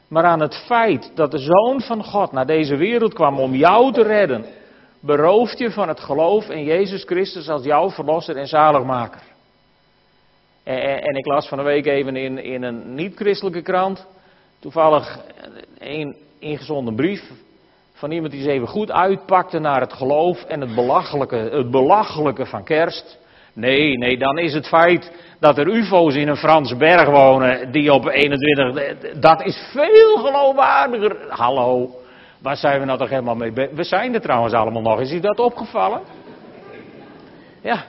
maar 0.08 0.24
aan 0.24 0.39
het 0.39 0.55
feit 0.55 1.12
dat 1.15 1.31
de 1.31 1.38
Zoon 1.38 1.81
van 1.81 2.03
God 2.03 2.31
naar 2.31 2.46
deze 2.46 2.75
wereld 2.75 3.13
kwam 3.13 3.39
om 3.39 3.55
jou 3.55 3.93
te 3.93 4.03
redden, 4.03 4.46
berooft 5.00 5.58
je 5.58 5.72
van 5.72 5.88
het 5.88 6.00
geloof 6.00 6.50
in 6.50 6.63
Jezus 6.63 7.03
Christus 7.03 7.50
als 7.50 7.63
jouw 7.63 7.89
verlosser 7.89 8.38
en 8.38 8.48
zaligmaker. 8.48 9.22
En, 10.63 11.01
en 11.01 11.15
ik 11.15 11.25
las 11.25 11.48
van 11.48 11.60
een 11.60 11.65
week 11.65 11.86
even 11.86 12.15
in, 12.15 12.43
in 12.43 12.63
een 12.63 12.96
niet-christelijke 12.96 13.62
krant, 13.62 14.05
toevallig 14.60 15.20
een 15.79 16.15
ingezonden 16.41 16.95
brief 16.95 17.31
van 17.93 18.12
iemand 18.12 18.31
die 18.31 18.41
ze 18.41 18.51
even 18.51 18.67
goed 18.67 18.91
uitpakte 18.91 19.60
naar 19.60 19.81
het 19.81 19.93
geloof 19.93 20.43
en 20.43 20.62
het 20.62 20.75
belachelijke, 20.75 21.36
het 21.36 21.71
belachelijke 21.71 22.45
van 22.45 22.63
kerst. 22.63 23.17
Nee, 23.53 23.98
nee, 23.98 24.17
dan 24.17 24.38
is 24.38 24.53
het 24.53 24.67
feit 24.67 25.12
dat 25.39 25.57
er 25.57 25.67
ufo's 25.67 26.15
in 26.15 26.27
een 26.27 26.38
Franse 26.38 26.75
berg 26.75 27.10
wonen 27.10 27.71
die 27.71 27.93
op 27.93 28.07
21, 28.07 29.19
dat 29.19 29.45
is 29.45 29.69
veel 29.71 30.17
geloofwaardiger. 30.17 31.17
Hallo, 31.29 31.95
waar 32.41 32.57
zijn 32.57 32.79
we 32.79 32.86
nou 32.86 32.98
toch 33.00 33.10
helemaal 33.10 33.36
mee? 33.36 33.51
We 33.51 33.83
zijn 33.83 34.13
er 34.13 34.21
trouwens 34.21 34.53
allemaal 34.53 34.81
nog, 34.81 35.00
is 35.00 35.12
u 35.12 35.19
dat 35.19 35.39
opgevallen? 35.39 36.01
Ja, 37.62 37.86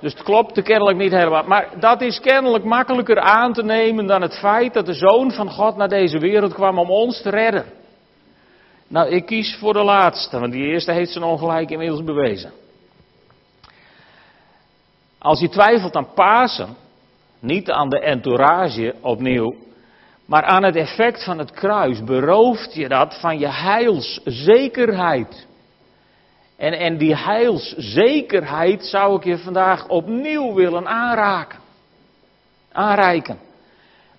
dus 0.00 0.12
het 0.12 0.22
klopt 0.22 0.62
kennelijk 0.62 0.98
niet 0.98 1.12
helemaal. 1.12 1.44
Maar 1.44 1.68
dat 1.78 2.00
is 2.00 2.20
kennelijk 2.20 2.64
makkelijker 2.64 3.20
aan 3.20 3.52
te 3.52 3.62
nemen 3.62 4.06
dan 4.06 4.22
het 4.22 4.38
feit 4.38 4.74
dat 4.74 4.86
de 4.86 4.94
Zoon 4.94 5.32
van 5.32 5.50
God 5.50 5.76
naar 5.76 5.88
deze 5.88 6.18
wereld 6.18 6.54
kwam 6.54 6.78
om 6.78 6.90
ons 6.90 7.22
te 7.22 7.30
redden. 7.30 7.64
Nou, 8.88 9.08
ik 9.08 9.26
kies 9.26 9.56
voor 9.56 9.72
de 9.72 9.82
laatste, 9.82 10.38
want 10.38 10.52
die 10.52 10.66
eerste 10.66 10.92
heeft 10.92 11.12
zijn 11.12 11.24
ongelijk 11.24 11.70
inmiddels 11.70 12.04
bewezen. 12.04 12.52
Als 15.18 15.40
je 15.40 15.48
twijfelt 15.48 15.96
aan 15.96 16.12
Pasen, 16.14 16.76
niet 17.40 17.70
aan 17.70 17.88
de 17.88 18.00
entourage 18.00 18.94
opnieuw, 19.00 19.54
maar 20.26 20.42
aan 20.42 20.62
het 20.62 20.76
effect 20.76 21.24
van 21.24 21.38
het 21.38 21.50
kruis, 21.50 22.04
berooft 22.04 22.74
je 22.74 22.88
dat 22.88 23.20
van 23.20 23.38
je 23.38 23.48
heilszekerheid. 23.48 25.46
En, 26.56 26.72
en 26.72 26.96
die 26.96 27.16
heilszekerheid 27.16 28.84
zou 28.84 29.16
ik 29.16 29.24
je 29.24 29.38
vandaag 29.38 29.88
opnieuw 29.88 30.54
willen 30.54 30.86
aanraken. 30.86 31.58
Aanreiken. 32.72 33.38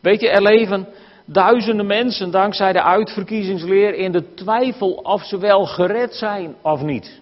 Weet 0.02 0.22
je, 0.22 0.30
er 0.30 0.42
leven 0.42 0.88
duizenden 1.26 1.86
mensen 1.86 2.32
dankzij 2.32 2.74
de 2.74 2.84
uitverkiezingsleer 2.84 3.94
in 3.94 4.12
de 4.12 4.34
twijfel 4.34 4.92
of 4.92 5.24
ze 5.24 5.38
wel 5.38 5.66
gered 5.66 6.16
zijn 6.16 6.56
of 6.62 6.82
niet. 6.82 7.22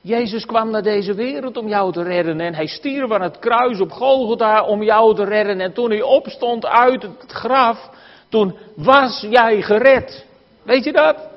Jezus 0.00 0.46
kwam 0.46 0.70
naar 0.70 0.82
deze 0.82 1.14
wereld 1.14 1.56
om 1.56 1.68
jou 1.68 1.92
te 1.92 2.02
redden 2.02 2.40
en 2.40 2.54
hij 2.54 2.66
stierf 2.66 3.10
aan 3.10 3.22
het 3.22 3.38
kruis 3.38 3.80
op 3.80 3.90
Golgotha 3.90 4.62
om 4.62 4.82
jou 4.82 5.14
te 5.14 5.24
redden. 5.24 5.60
En 5.60 5.72
toen 5.72 5.90
hij 5.90 6.02
opstond 6.02 6.66
uit 6.66 7.02
het 7.02 7.32
graf, 7.32 7.90
toen 8.28 8.56
was 8.76 9.26
jij 9.30 9.62
gered. 9.62 10.26
Weet 10.62 10.84
je 10.84 10.92
dat? 10.92 11.29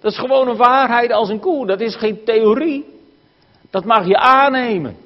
Dat 0.00 0.12
is 0.12 0.18
gewoon 0.18 0.48
een 0.48 0.56
waarheid 0.56 1.12
als 1.12 1.28
een 1.28 1.40
koe. 1.40 1.66
Dat 1.66 1.80
is 1.80 1.96
geen 1.96 2.24
theorie. 2.24 2.84
Dat 3.70 3.84
mag 3.84 4.06
je 4.06 4.16
aannemen. 4.16 4.96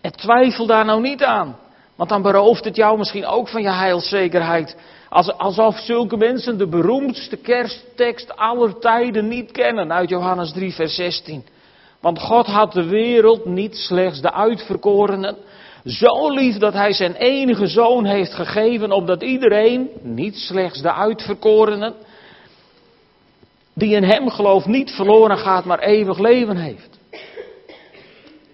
En 0.00 0.12
twijfel 0.12 0.66
daar 0.66 0.84
nou 0.84 1.00
niet 1.00 1.24
aan. 1.24 1.56
Want 1.96 2.08
dan 2.08 2.22
berooft 2.22 2.64
het 2.64 2.76
jou 2.76 2.98
misschien 2.98 3.26
ook 3.26 3.48
van 3.48 3.62
je 3.62 3.70
heilszekerheid. 3.70 4.76
alsof 5.36 5.78
zulke 5.78 6.16
mensen 6.16 6.58
de 6.58 6.68
beroemdste 6.68 7.36
kersttekst 7.36 8.36
aller 8.36 8.78
tijden 8.78 9.28
niet 9.28 9.52
kennen 9.52 9.92
uit 9.92 10.08
Johannes 10.08 10.52
3, 10.52 10.74
vers 10.74 10.94
16. 10.94 11.44
Want 12.00 12.20
God 12.20 12.46
had 12.46 12.72
de 12.72 12.84
wereld 12.84 13.44
niet 13.44 13.76
slechts 13.76 14.20
de 14.20 14.32
uitverkorenen 14.32 15.36
zo 15.86 16.30
lief 16.30 16.56
dat 16.56 16.72
hij 16.72 16.92
zijn 16.92 17.14
enige 17.14 17.66
zoon 17.66 18.04
heeft 18.04 18.34
gegeven, 18.34 18.92
opdat 18.92 19.22
iedereen, 19.22 19.88
niet 20.02 20.36
slechts 20.36 20.82
de 20.82 20.92
uitverkorenen, 20.92 21.94
die 23.78 23.94
in 23.94 24.04
hem 24.04 24.30
gelooft, 24.30 24.66
niet 24.66 24.90
verloren 24.90 25.38
gaat, 25.38 25.64
maar 25.64 25.78
eeuwig 25.78 26.18
leven 26.18 26.56
heeft. 26.56 26.98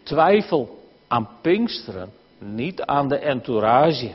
Twijfel 0.03 0.79
aan 1.09 1.29
Pinksteren, 1.41 2.11
niet 2.39 2.83
aan 2.83 3.09
de 3.09 3.17
entourage, 3.17 4.11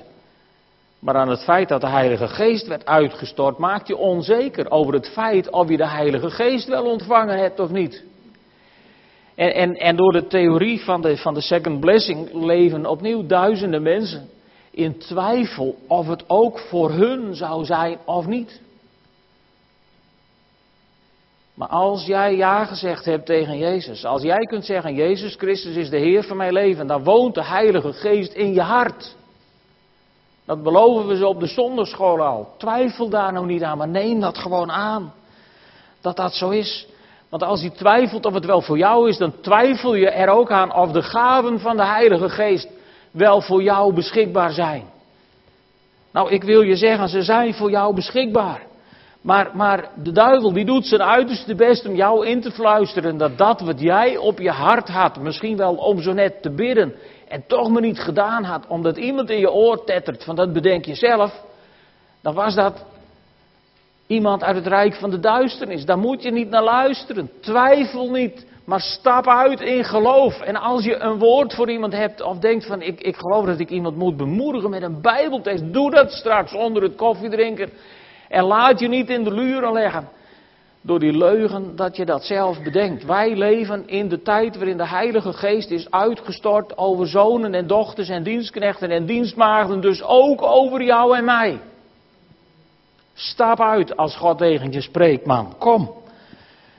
maar 0.99 1.15
aan 1.15 1.29
het 1.29 1.43
feit 1.43 1.69
dat 1.69 1.81
de 1.81 1.87
Heilige 1.87 2.27
Geest 2.27 2.67
werd 2.67 2.85
uitgestort, 2.85 3.57
maakt 3.57 3.87
je 3.87 3.97
onzeker 3.97 4.71
over 4.71 4.93
het 4.93 5.09
feit 5.09 5.49
of 5.49 5.69
je 5.69 5.77
de 5.77 5.87
Heilige 5.87 6.29
Geest 6.29 6.67
wel 6.67 6.85
ontvangen 6.85 7.37
hebt 7.37 7.59
of 7.59 7.69
niet. 7.69 8.03
En, 9.35 9.53
en, 9.53 9.73
en 9.73 9.95
door 9.95 10.11
de 10.11 10.27
theorie 10.27 10.83
van 10.83 11.01
de, 11.01 11.17
van 11.17 11.33
de 11.33 11.41
second 11.41 11.79
blessing 11.79 12.33
leven 12.33 12.85
opnieuw 12.85 13.25
duizenden 13.25 13.81
mensen 13.81 14.29
in 14.71 14.97
twijfel 14.97 15.75
of 15.87 16.07
het 16.07 16.23
ook 16.27 16.59
voor 16.59 16.91
hun 16.91 17.35
zou 17.35 17.65
zijn 17.65 17.97
of 18.05 18.25
niet. 18.25 18.61
Maar 21.57 21.67
als 21.67 22.05
jij 22.05 22.35
ja 22.35 22.65
gezegd 22.65 23.05
hebt 23.05 23.25
tegen 23.25 23.57
Jezus, 23.57 24.05
als 24.05 24.21
jij 24.21 24.45
kunt 24.45 24.65
zeggen, 24.65 24.93
Jezus 24.93 25.35
Christus 25.35 25.75
is 25.75 25.89
de 25.89 25.97
Heer 25.97 26.23
van 26.23 26.37
mijn 26.37 26.53
leven, 26.53 26.87
dan 26.87 27.03
woont 27.03 27.35
de 27.35 27.43
Heilige 27.43 27.93
Geest 27.93 28.33
in 28.33 28.53
je 28.53 28.61
hart. 28.61 29.15
Dat 30.45 30.63
beloven 30.63 31.07
we 31.07 31.15
ze 31.15 31.27
op 31.27 31.39
de 31.39 31.47
zonderschool 31.47 32.21
al. 32.21 32.47
Twijfel 32.57 33.09
daar 33.09 33.33
nou 33.33 33.45
niet 33.45 33.63
aan, 33.63 33.77
maar 33.77 33.87
neem 33.87 34.19
dat 34.19 34.37
gewoon 34.37 34.71
aan. 34.71 35.13
Dat 36.01 36.15
dat 36.15 36.33
zo 36.33 36.49
is. 36.49 36.87
Want 37.29 37.43
als 37.43 37.61
je 37.61 37.71
twijfelt 37.71 38.25
of 38.25 38.33
het 38.33 38.45
wel 38.45 38.61
voor 38.61 38.77
jou 38.77 39.09
is, 39.09 39.17
dan 39.17 39.33
twijfel 39.41 39.95
je 39.95 40.09
er 40.09 40.29
ook 40.29 40.51
aan 40.51 40.73
of 40.73 40.91
de 40.91 41.03
gaven 41.03 41.59
van 41.59 41.77
de 41.77 41.85
Heilige 41.85 42.29
Geest 42.29 42.67
wel 43.11 43.41
voor 43.41 43.63
jou 43.63 43.93
beschikbaar 43.93 44.51
zijn. 44.51 44.83
Nou, 46.11 46.29
ik 46.29 46.43
wil 46.43 46.61
je 46.61 46.75
zeggen, 46.75 47.09
ze 47.09 47.21
zijn 47.21 47.53
voor 47.53 47.69
jou 47.69 47.95
beschikbaar. 47.95 48.61
Maar, 49.27 49.49
maar 49.53 49.89
de 49.95 50.11
duivel 50.11 50.53
die 50.53 50.65
doet 50.65 50.85
zijn 50.85 51.01
uiterste 51.01 51.55
best 51.55 51.87
om 51.87 51.95
jou 51.95 52.27
in 52.27 52.41
te 52.41 52.51
fluisteren 52.51 53.17
dat 53.17 53.37
dat 53.37 53.61
wat 53.61 53.79
jij 53.79 54.17
op 54.17 54.39
je 54.39 54.51
hart 54.51 54.87
had, 54.87 55.19
misschien 55.19 55.57
wel 55.57 55.75
om 55.75 56.01
zo 56.01 56.13
net 56.13 56.41
te 56.41 56.51
bidden 56.51 56.95
en 57.27 57.43
toch 57.47 57.69
maar 57.69 57.81
niet 57.81 57.99
gedaan 57.99 58.43
had, 58.43 58.67
omdat 58.67 58.97
iemand 58.97 59.29
in 59.29 59.39
je 59.39 59.51
oor 59.51 59.83
tettert 59.83 60.23
van 60.23 60.35
dat 60.35 60.53
bedenk 60.53 60.85
je 60.85 60.95
zelf, 60.95 61.43
dan 62.21 62.33
was 62.33 62.55
dat 62.55 62.85
Iemand 64.07 64.43
uit 64.43 64.55
het 64.55 64.67
rijk 64.67 64.95
van 64.95 65.09
de 65.09 65.19
duisternis. 65.19 65.85
Daar 65.85 65.97
moet 65.97 66.23
je 66.23 66.31
niet 66.31 66.49
naar 66.49 66.63
luisteren. 66.63 67.29
Twijfel 67.41 68.11
niet. 68.11 68.45
Maar 68.65 68.81
stap 68.81 69.27
uit 69.27 69.61
in 69.61 69.83
geloof. 69.83 70.41
En 70.41 70.55
als 70.55 70.83
je 70.83 70.95
een 70.95 71.17
woord 71.17 71.53
voor 71.53 71.69
iemand 71.69 71.93
hebt 71.93 72.21
of 72.21 72.37
denkt 72.37 72.65
van 72.65 72.81
ik, 72.81 73.01
ik 73.01 73.15
geloof 73.15 73.45
dat 73.45 73.59
ik 73.59 73.69
iemand 73.69 73.95
moet 73.95 74.17
bemoedigen 74.17 74.69
met 74.69 74.81
een 74.81 75.01
bijbeltekst. 75.01 75.73
Doe 75.73 75.91
dat 75.91 76.11
straks 76.11 76.53
onder 76.53 76.83
het 76.83 76.95
koffiedrinken. 76.95 77.69
En 78.29 78.43
laat 78.43 78.79
je 78.79 78.87
niet 78.87 79.09
in 79.09 79.23
de 79.23 79.33
luren 79.33 79.73
leggen. 79.73 80.09
Door 80.81 80.99
die 80.99 81.17
leugen 81.17 81.75
dat 81.75 81.95
je 81.95 82.05
dat 82.05 82.23
zelf 82.23 82.61
bedenkt. 82.61 83.05
Wij 83.05 83.35
leven 83.35 83.87
in 83.87 84.07
de 84.07 84.21
tijd 84.21 84.55
waarin 84.55 84.77
de 84.77 84.87
Heilige 84.87 85.33
Geest 85.33 85.69
is 85.69 85.91
uitgestort 85.91 86.77
over 86.77 87.07
zonen 87.07 87.53
en 87.53 87.67
dochters 87.67 88.09
en 88.09 88.23
dienstknechten 88.23 88.89
en 88.89 89.05
dienstmaagden. 89.05 89.81
Dus 89.81 90.03
ook 90.03 90.41
over 90.41 90.83
jou 90.83 91.17
en 91.17 91.25
mij. 91.25 91.59
Stap 93.13 93.61
uit 93.61 93.97
als 93.97 94.15
God 94.15 94.37
tegen 94.37 94.71
je 94.71 94.81
spreekt, 94.81 95.25
man. 95.25 95.55
Kom. 95.57 95.93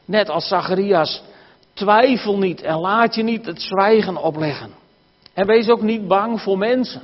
Net 0.04 0.28
als 0.28 0.48
Zacharias. 0.48 1.22
Twijfel 1.72 2.38
niet 2.38 2.62
en 2.62 2.78
laat 2.78 3.14
je 3.14 3.22
niet 3.22 3.46
het 3.46 3.62
zwijgen 3.62 4.16
opleggen. 4.16 4.70
En 5.34 5.46
wees 5.46 5.68
ook 5.68 5.82
niet 5.82 6.08
bang 6.08 6.40
voor 6.40 6.58
mensen. 6.58 7.02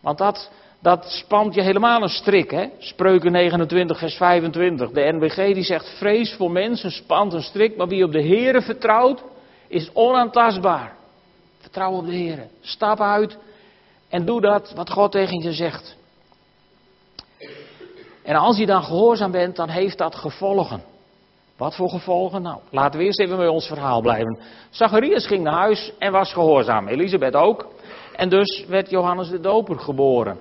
Want 0.00 0.18
dat, 0.18 0.50
dat 0.80 1.04
spant 1.04 1.54
je 1.54 1.62
helemaal 1.62 2.02
een 2.02 2.08
strik, 2.08 2.50
hè? 2.50 2.68
Spreuken 2.78 3.32
29, 3.32 3.98
vers 3.98 4.14
25. 4.14 4.90
De 4.90 5.12
NBG 5.12 5.54
die 5.54 5.62
zegt: 5.62 5.88
Vrees 5.98 6.34
voor 6.34 6.50
mensen 6.50 6.90
spant 6.90 7.32
een 7.32 7.42
strik, 7.42 7.76
maar 7.76 7.88
wie 7.88 8.04
op 8.04 8.12
de 8.12 8.22
Here 8.22 8.62
vertrouwt, 8.62 9.22
is 9.68 9.90
onaantastbaar. 9.92 10.96
Vertrouw 11.58 11.92
op 11.92 12.06
de 12.06 12.16
Here. 12.16 12.46
Stap 12.60 13.00
uit 13.00 13.38
en 14.08 14.24
doe 14.24 14.40
dat 14.40 14.72
wat 14.74 14.90
God 14.90 15.12
tegen 15.12 15.42
je 15.42 15.52
zegt. 15.52 15.96
En 18.22 18.34
als 18.34 18.56
je 18.56 18.66
dan 18.66 18.82
gehoorzaam 18.82 19.30
bent, 19.30 19.56
dan 19.56 19.68
heeft 19.68 19.98
dat 19.98 20.14
gevolgen. 20.14 20.82
Wat 21.56 21.74
voor 21.74 21.88
gevolgen? 21.88 22.42
Nou, 22.42 22.58
laten 22.70 22.98
we 22.98 23.04
eerst 23.04 23.20
even 23.20 23.36
bij 23.36 23.48
ons 23.48 23.66
verhaal 23.66 24.00
blijven. 24.00 24.38
Zacharias 24.70 25.26
ging 25.26 25.42
naar 25.42 25.54
huis 25.54 25.92
en 25.98 26.12
was 26.12 26.32
gehoorzaam. 26.32 26.88
Elisabeth 26.88 27.34
ook. 27.34 27.66
En 28.16 28.28
dus 28.28 28.64
werd 28.68 28.90
Johannes 28.90 29.28
de 29.28 29.40
Doper 29.40 29.78
geboren. 29.78 30.38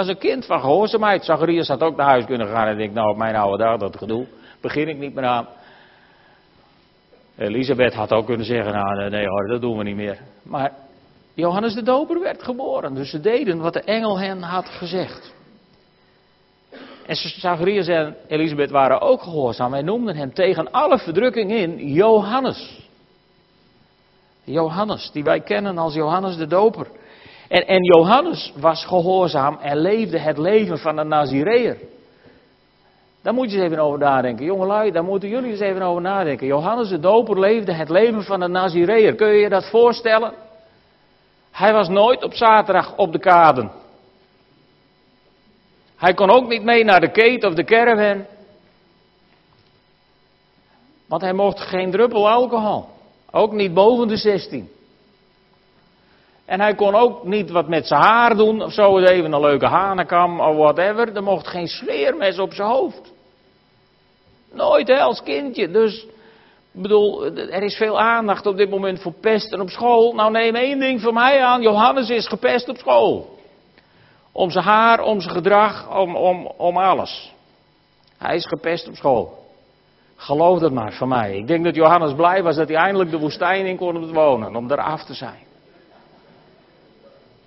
Was 0.00 0.08
een 0.08 0.18
kind 0.18 0.46
van 0.46 0.60
gehoorzaamheid. 0.60 1.24
Zacharias 1.24 1.68
had 1.68 1.82
ook 1.82 1.96
naar 1.96 2.06
huis 2.06 2.24
kunnen 2.24 2.48
gaan 2.48 2.66
en 2.66 2.76
denkt, 2.76 2.94
nou 2.94 3.10
op 3.10 3.16
mijn 3.16 3.36
oude 3.36 3.64
dag, 3.64 3.78
dat 3.78 3.96
gedoe, 3.96 4.26
begin 4.60 4.88
ik 4.88 4.98
niet 4.98 5.14
meer 5.14 5.24
aan. 5.24 5.46
Elisabeth 7.36 7.94
had 7.94 8.12
ook 8.12 8.26
kunnen 8.26 8.46
zeggen, 8.46 8.72
nou 8.72 9.10
nee 9.10 9.26
hoor, 9.26 9.46
dat 9.46 9.60
doen 9.60 9.78
we 9.78 9.84
niet 9.84 9.96
meer. 9.96 10.18
Maar 10.42 10.72
Johannes 11.34 11.74
de 11.74 11.82
Doper 11.82 12.20
werd 12.20 12.42
geboren, 12.42 12.94
dus 12.94 13.10
ze 13.10 13.20
deden 13.20 13.60
wat 13.60 13.72
de 13.72 13.80
engel 13.80 14.18
hen 14.18 14.42
had 14.42 14.68
gezegd. 14.68 15.34
En 17.06 17.16
Zacharias 17.16 17.86
en 17.86 18.16
Elisabeth 18.28 18.70
waren 18.70 19.00
ook 19.00 19.22
gehoorzaam 19.22 19.74
en 19.74 19.84
noemden 19.84 20.16
hem 20.16 20.34
tegen 20.34 20.70
alle 20.70 20.98
verdrukking 20.98 21.50
in 21.50 21.92
Johannes. 21.92 22.88
Johannes, 24.44 25.10
die 25.12 25.24
wij 25.24 25.40
kennen 25.40 25.78
als 25.78 25.94
Johannes 25.94 26.36
de 26.36 26.46
Doper. 26.46 26.86
En, 27.50 27.84
Johannes 27.84 28.52
was 28.56 28.84
gehoorzaam 28.84 29.58
en 29.60 29.76
leefde 29.76 30.18
het 30.18 30.38
leven 30.38 30.78
van 30.78 30.98
een 30.98 31.08
Nazireër. 31.08 31.76
Daar 33.22 33.34
moet 33.34 33.50
je 33.50 33.56
eens 33.56 33.64
even 33.64 33.84
over 33.84 33.98
nadenken. 33.98 34.44
Jongelui, 34.44 34.90
daar 34.90 35.04
moeten 35.04 35.28
jullie 35.28 35.50
eens 35.50 35.60
even 35.60 35.82
over 35.82 36.02
nadenken. 36.02 36.46
Johannes 36.46 36.88
de 36.88 36.98
Doper 36.98 37.40
leefde 37.40 37.72
het 37.72 37.88
leven 37.88 38.22
van 38.22 38.40
een 38.40 38.50
Nazireër. 38.50 39.14
Kun 39.14 39.28
je 39.28 39.40
je 39.40 39.48
dat 39.48 39.70
voorstellen? 39.70 40.32
Hij 41.50 41.72
was 41.72 41.88
nooit 41.88 42.24
op 42.24 42.34
zaterdag 42.34 42.96
op 42.96 43.12
de 43.12 43.18
kaden. 43.18 43.70
Hij 45.96 46.14
kon 46.14 46.30
ook 46.30 46.48
niet 46.48 46.62
mee 46.62 46.84
naar 46.84 47.00
de 47.00 47.10
keet 47.10 47.44
of 47.44 47.54
de 47.54 47.64
caravan. 47.64 48.24
Want 51.06 51.22
hij 51.22 51.32
mocht 51.32 51.60
geen 51.60 51.90
druppel 51.90 52.30
alcohol. 52.30 52.84
Ook 53.30 53.52
niet 53.52 53.74
boven 53.74 54.08
de 54.08 54.16
16. 54.16 54.70
En 56.50 56.60
hij 56.60 56.74
kon 56.74 56.94
ook 56.94 57.24
niet 57.24 57.50
wat 57.50 57.68
met 57.68 57.86
zijn 57.86 58.00
haar 58.00 58.36
doen 58.36 58.62
of 58.62 58.72
zo, 58.72 58.98
even 58.98 59.32
een 59.32 59.40
leuke 59.40 59.66
hanenkam 59.66 60.40
of 60.40 60.56
whatever. 60.56 61.16
Er 61.16 61.22
mocht 61.22 61.46
geen 61.46 61.68
sfeermes 61.68 62.38
op 62.38 62.54
zijn 62.54 62.68
hoofd. 62.68 63.12
Nooit 64.52 64.88
hè, 64.88 65.00
als 65.00 65.22
kindje. 65.22 65.70
Dus, 65.70 66.02
ik 66.72 66.82
bedoel, 66.82 67.24
er 67.36 67.62
is 67.62 67.76
veel 67.76 68.00
aandacht 68.00 68.46
op 68.46 68.56
dit 68.56 68.70
moment 68.70 69.00
voor 69.00 69.12
pesten 69.12 69.60
op 69.60 69.68
school. 69.68 70.14
Nou 70.14 70.30
neem 70.30 70.54
één 70.54 70.78
ding 70.80 71.00
van 71.00 71.14
mij 71.14 71.42
aan, 71.42 71.62
Johannes 71.62 72.08
is 72.08 72.28
gepest 72.28 72.68
op 72.68 72.76
school. 72.76 73.38
Om 74.32 74.50
zijn 74.50 74.64
haar, 74.64 75.02
om 75.02 75.20
zijn 75.20 75.34
gedrag, 75.34 75.98
om, 75.98 76.16
om, 76.16 76.46
om 76.46 76.76
alles. 76.76 77.32
Hij 78.18 78.36
is 78.36 78.46
gepest 78.46 78.88
op 78.88 78.94
school. 78.94 79.38
Geloof 80.16 80.58
dat 80.58 80.72
maar 80.72 80.92
van 80.92 81.08
mij. 81.08 81.36
Ik 81.36 81.46
denk 81.46 81.64
dat 81.64 81.74
Johannes 81.74 82.14
blij 82.14 82.42
was 82.42 82.56
dat 82.56 82.68
hij 82.68 82.76
eindelijk 82.76 83.10
de 83.10 83.18
woestijn 83.18 83.66
in 83.66 83.76
kon 83.76 84.12
wonen, 84.12 84.56
om 84.56 84.68
daar 84.68 84.82
af 84.82 85.04
te 85.04 85.14
zijn. 85.14 85.48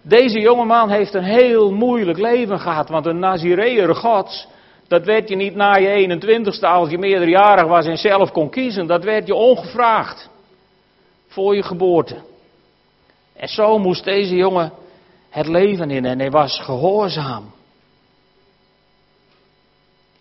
Deze 0.05 0.39
jongeman 0.39 0.89
heeft 0.89 1.13
een 1.13 1.23
heel 1.23 1.71
moeilijk 1.71 2.17
leven 2.17 2.59
gehad, 2.59 2.89
want 2.89 3.05
een 3.05 3.19
Nazireër 3.19 3.95
gods, 3.95 4.47
dat 4.87 5.05
werd 5.05 5.29
je 5.29 5.35
niet 5.35 5.55
na 5.55 5.75
je 5.75 6.19
21ste 6.21 6.67
als 6.67 6.89
je 6.89 6.97
meerderjarig 6.97 7.67
was 7.67 7.85
en 7.85 7.97
zelf 7.97 8.31
kon 8.31 8.49
kiezen. 8.49 8.87
Dat 8.87 9.03
werd 9.03 9.27
je 9.27 9.35
ongevraagd. 9.35 10.29
Voor 11.27 11.55
je 11.55 11.63
geboorte. 11.63 12.15
En 13.35 13.47
zo 13.47 13.77
moest 13.77 14.03
deze 14.03 14.35
jongen 14.35 14.71
het 15.29 15.47
leven 15.47 15.91
in 15.91 16.05
en 16.05 16.19
hij 16.19 16.29
was 16.29 16.59
gehoorzaam. 16.59 17.51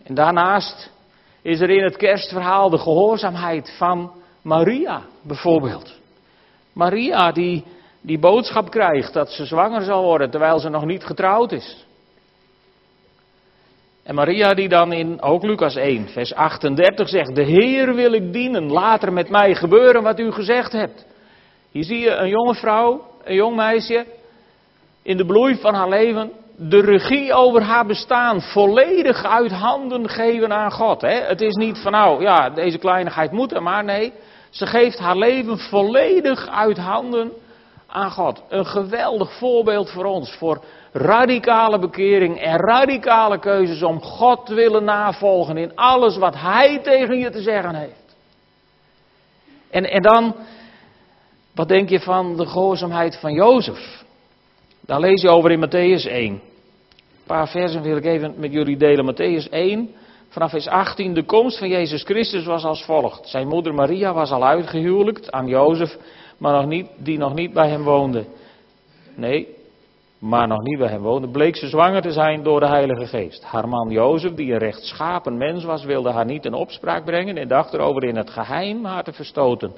En 0.03 0.15
daarnaast 0.15 0.91
is 1.43 1.61
er 1.61 1.71
in 1.71 1.85
het 1.85 1.97
kerstverhaal 1.97 2.71
de 2.71 2.79
gehoorzaamheid 2.79 3.75
van 3.77 4.13
Maria 4.43 5.03
bijvoorbeeld. 5.23 5.95
Maria 6.73 7.33
die 7.33 7.65
die 8.03 8.19
boodschap 8.19 8.71
krijgt 8.71 9.13
dat 9.13 9.31
ze 9.31 9.45
zwanger 9.45 9.83
zal 9.83 10.03
worden 10.03 10.31
terwijl 10.31 10.59
ze 10.59 10.69
nog 10.69 10.85
niet 10.85 11.05
getrouwd 11.05 11.53
is. 11.53 11.87
En 14.03 14.15
Maria 14.15 14.55
die 14.55 14.69
dan 14.69 14.93
in 14.93 15.23
ook 15.23 15.43
Lucas 15.43 15.77
1, 15.77 16.09
vers 16.09 16.35
38 16.35 17.09
zegt, 17.09 17.35
de 17.35 17.43
Heer 17.43 17.95
wil 17.95 18.13
ik 18.13 18.33
dienen, 18.33 18.71
later 18.71 19.13
met 19.13 19.29
mij 19.29 19.55
gebeuren 19.55 20.03
wat 20.03 20.19
u 20.19 20.33
gezegd 20.33 20.73
hebt. 20.73 21.07
Hier 21.71 21.85
zie 21.85 21.99
je 21.99 22.11
een 22.11 22.29
jonge 22.29 22.55
vrouw, 22.55 23.05
een 23.25 23.35
jong 23.35 23.57
meisje, 23.57 24.07
in 25.03 25.17
de 25.17 25.27
bloei 25.27 25.57
van 25.57 25.75
haar 25.75 25.89
leven, 25.89 26.33
de 26.57 26.81
regie 26.81 27.33
over 27.33 27.63
haar 27.63 27.87
bestaan 27.87 28.41
volledig 28.41 29.25
uit 29.25 29.53
handen 29.53 30.09
geven 30.09 30.53
aan 30.53 30.73
God. 30.73 31.01
Hè? 31.01 31.21
Het 31.21 31.41
is 31.41 31.55
niet 31.55 31.79
van 31.79 31.93
nou, 31.93 32.23
ja, 32.23 32.51
deze 32.51 32.79
kleinigheid 32.79 33.33
moet 33.33 33.53
er 33.53 33.63
maar, 33.63 33.85
nee. 33.85 34.13
Ze 34.51 34.67
geeft 34.67 34.99
haar 34.99 35.17
leven 35.17 35.59
volledig 35.59 36.49
uit 36.49 36.79
handen 36.79 37.33
aan 37.93 38.11
God. 38.11 38.43
Een 38.49 38.67
geweldig 38.67 39.33
voorbeeld 39.33 39.91
voor 39.91 40.05
ons, 40.05 40.33
voor 40.33 40.65
radicale 40.93 41.79
bekering 41.79 42.41
en 42.41 42.57
radicale 42.57 43.39
keuzes 43.39 43.83
om 43.83 44.03
God 44.03 44.47
te 44.47 44.55
willen 44.55 44.85
navolgen 44.85 45.57
in 45.57 45.77
alles 45.77 46.17
wat 46.17 46.35
Hij 46.35 46.79
tegen 46.79 47.19
je 47.19 47.31
te 47.31 47.43
zeggen 47.43 47.75
heeft. 47.75 48.17
En, 49.71 49.91
en 49.91 50.03
dan, 50.03 50.35
wat 51.55 51.69
denk 51.69 51.89
je 51.89 52.01
van 52.01 52.37
de 52.37 52.47
gehoorzaamheid 52.47 53.17
van 53.17 53.33
Jozef? 53.33 54.05
Daar 54.81 55.01
lees 55.01 55.23
je 55.23 55.29
over 55.29 55.51
in 55.51 55.67
Matthäus 55.67 56.11
1. 56.11 56.33
Een 56.33 56.41
paar 57.27 57.49
versen 57.49 57.83
wil 57.83 57.97
ik 57.97 58.05
even 58.05 58.35
met 58.37 58.53
jullie 58.53 58.77
delen. 58.77 59.15
Matthäus 59.15 59.51
1, 59.51 59.91
vanaf 60.29 60.51
vers 60.51 60.69
18. 60.69 61.15
De 61.15 61.25
komst 61.25 61.59
van 61.59 61.69
Jezus 61.69 62.03
Christus 62.03 62.45
was 62.45 62.65
als 62.65 62.85
volgt. 62.85 63.29
Zijn 63.29 63.49
moeder 63.49 63.75
Maria 63.75 64.13
was 64.13 64.31
al 64.31 64.45
uitgehuwelijkt 64.45 65.31
aan 65.31 65.47
Jozef, 65.47 65.97
maar 66.43 66.53
nog 66.53 66.67
niet, 66.67 66.87
die 66.97 67.19
nog 67.19 67.35
niet 67.35 67.53
bij 67.53 67.69
hem 67.69 67.83
woonde. 67.83 68.25
Nee, 69.15 69.49
maar 70.19 70.49
nog 70.49 70.63
niet 70.63 70.79
bij 70.79 70.89
hem 70.89 71.03
woonde, 71.03 71.29
bleek 71.29 71.57
ze 71.57 71.69
zwanger 71.69 72.03
te 72.03 72.13
zijn 72.13 72.43
door 72.43 72.61
de 72.61 72.67
Heilige 72.67 73.07
Geest. 73.07 73.45
Haar 73.45 73.69
man 73.69 73.91
Jozef, 73.91 74.35
die 74.35 74.53
een 74.53 74.59
rechtschapen 74.59 75.37
mens 75.37 75.65
was, 75.65 75.85
wilde 75.85 76.11
haar 76.11 76.25
niet 76.25 76.45
in 76.45 76.55
opspraak 76.55 77.05
brengen 77.05 77.37
en 77.37 77.49
dacht 77.49 77.73
erover 77.73 78.05
in 78.05 78.17
het 78.17 78.31
geheim 78.31 78.85
haar 78.85 79.05
te 79.05 79.13
verstoten. 79.13 79.73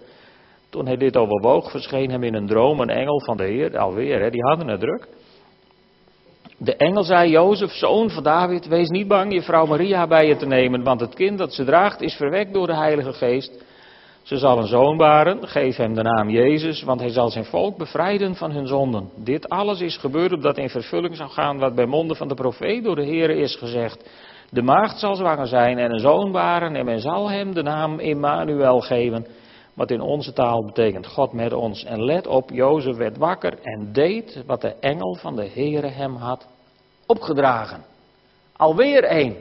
Toen 0.70 0.87
hij 0.87 0.96
dit 0.96 1.16
overwoog, 1.16 1.70
verscheen 1.70 2.11
hem 2.11 2.22
in 2.22 2.35
een 2.35 2.46
droom 2.46 2.81
een 2.81 2.90
engel 2.90 3.20
van 3.20 3.37
de 3.37 3.44
Heer, 3.44 3.79
alweer, 3.79 4.20
hè, 4.20 4.31
die 4.31 4.42
hadden 4.42 4.68
het 4.68 4.81
druk. 4.81 5.09
De 6.59 6.77
engel 6.77 7.03
zei, 7.03 7.31
Jozef, 7.31 7.72
zoon 7.72 8.11
van 8.11 8.22
David, 8.22 8.66
wees 8.66 8.88
niet 8.88 9.09
bang 9.09 9.33
je 9.33 9.42
vrouw 9.42 9.66
Maria 9.66 10.07
bij 10.07 10.27
je 10.27 10.37
te 10.37 10.46
nemen, 10.46 10.83
want 10.83 11.00
het 11.00 11.14
kind 11.14 11.38
dat 11.38 11.55
ze 11.55 11.64
draagt 11.64 12.00
is 12.00 12.14
verwekt 12.14 12.55
door 12.55 12.66
de 12.66 12.77
Heilige 12.77 13.12
Geest. 13.12 13.64
Ze 14.24 14.38
zal 14.38 14.58
een 14.58 14.66
zoon 14.66 14.96
baren, 14.96 15.48
geef 15.48 15.76
hem 15.76 15.94
de 15.94 16.02
naam 16.02 16.30
Jezus, 16.30 16.82
want 16.82 17.00
hij 17.00 17.08
zal 17.08 17.30
zijn 17.30 17.44
volk 17.44 17.76
bevrijden 17.76 18.34
van 18.34 18.50
hun 18.50 18.66
zonden. 18.66 19.10
Dit 19.16 19.48
alles 19.48 19.80
is 19.80 19.96
gebeurd 19.96 20.32
opdat 20.32 20.58
in 20.58 20.68
vervulling 20.68 21.16
zou 21.16 21.30
gaan 21.30 21.58
wat 21.58 21.74
bij 21.74 21.87
monden 21.87 22.16
van 22.16 22.28
de 22.28 22.34
profeet 22.34 22.84
door 22.84 22.96
de 22.96 23.04
Heer 23.04 23.30
is 23.30 23.56
gezegd. 23.56 24.10
De 24.50 24.62
maagd 24.62 24.98
zal 24.98 25.14
zwanger 25.14 25.46
zijn 25.46 25.78
en 25.78 25.92
een 25.92 25.98
zoon 25.98 26.32
baren 26.32 26.76
en 26.76 26.84
men 26.84 27.00
zal 27.00 27.30
hem 27.30 27.54
de 27.54 27.62
naam 27.62 27.98
Immanuel 27.98 28.80
geven, 28.80 29.26
wat 29.74 29.90
in 29.90 30.00
onze 30.00 30.32
taal 30.32 30.64
betekent 30.64 31.06
God 31.06 31.32
met 31.32 31.52
ons. 31.52 31.84
En 31.84 32.04
let 32.04 32.26
op, 32.26 32.50
Jozef 32.50 32.96
werd 32.96 33.16
wakker 33.16 33.58
en 33.62 33.92
deed 33.92 34.42
wat 34.46 34.60
de 34.60 34.74
engel 34.80 35.14
van 35.14 35.37
de 35.37 35.48
Heere 35.54 35.88
hem 35.88 36.14
had 36.14 36.46
opgedragen. 37.06 37.84
Alweer 38.56 39.10
een 39.10 39.37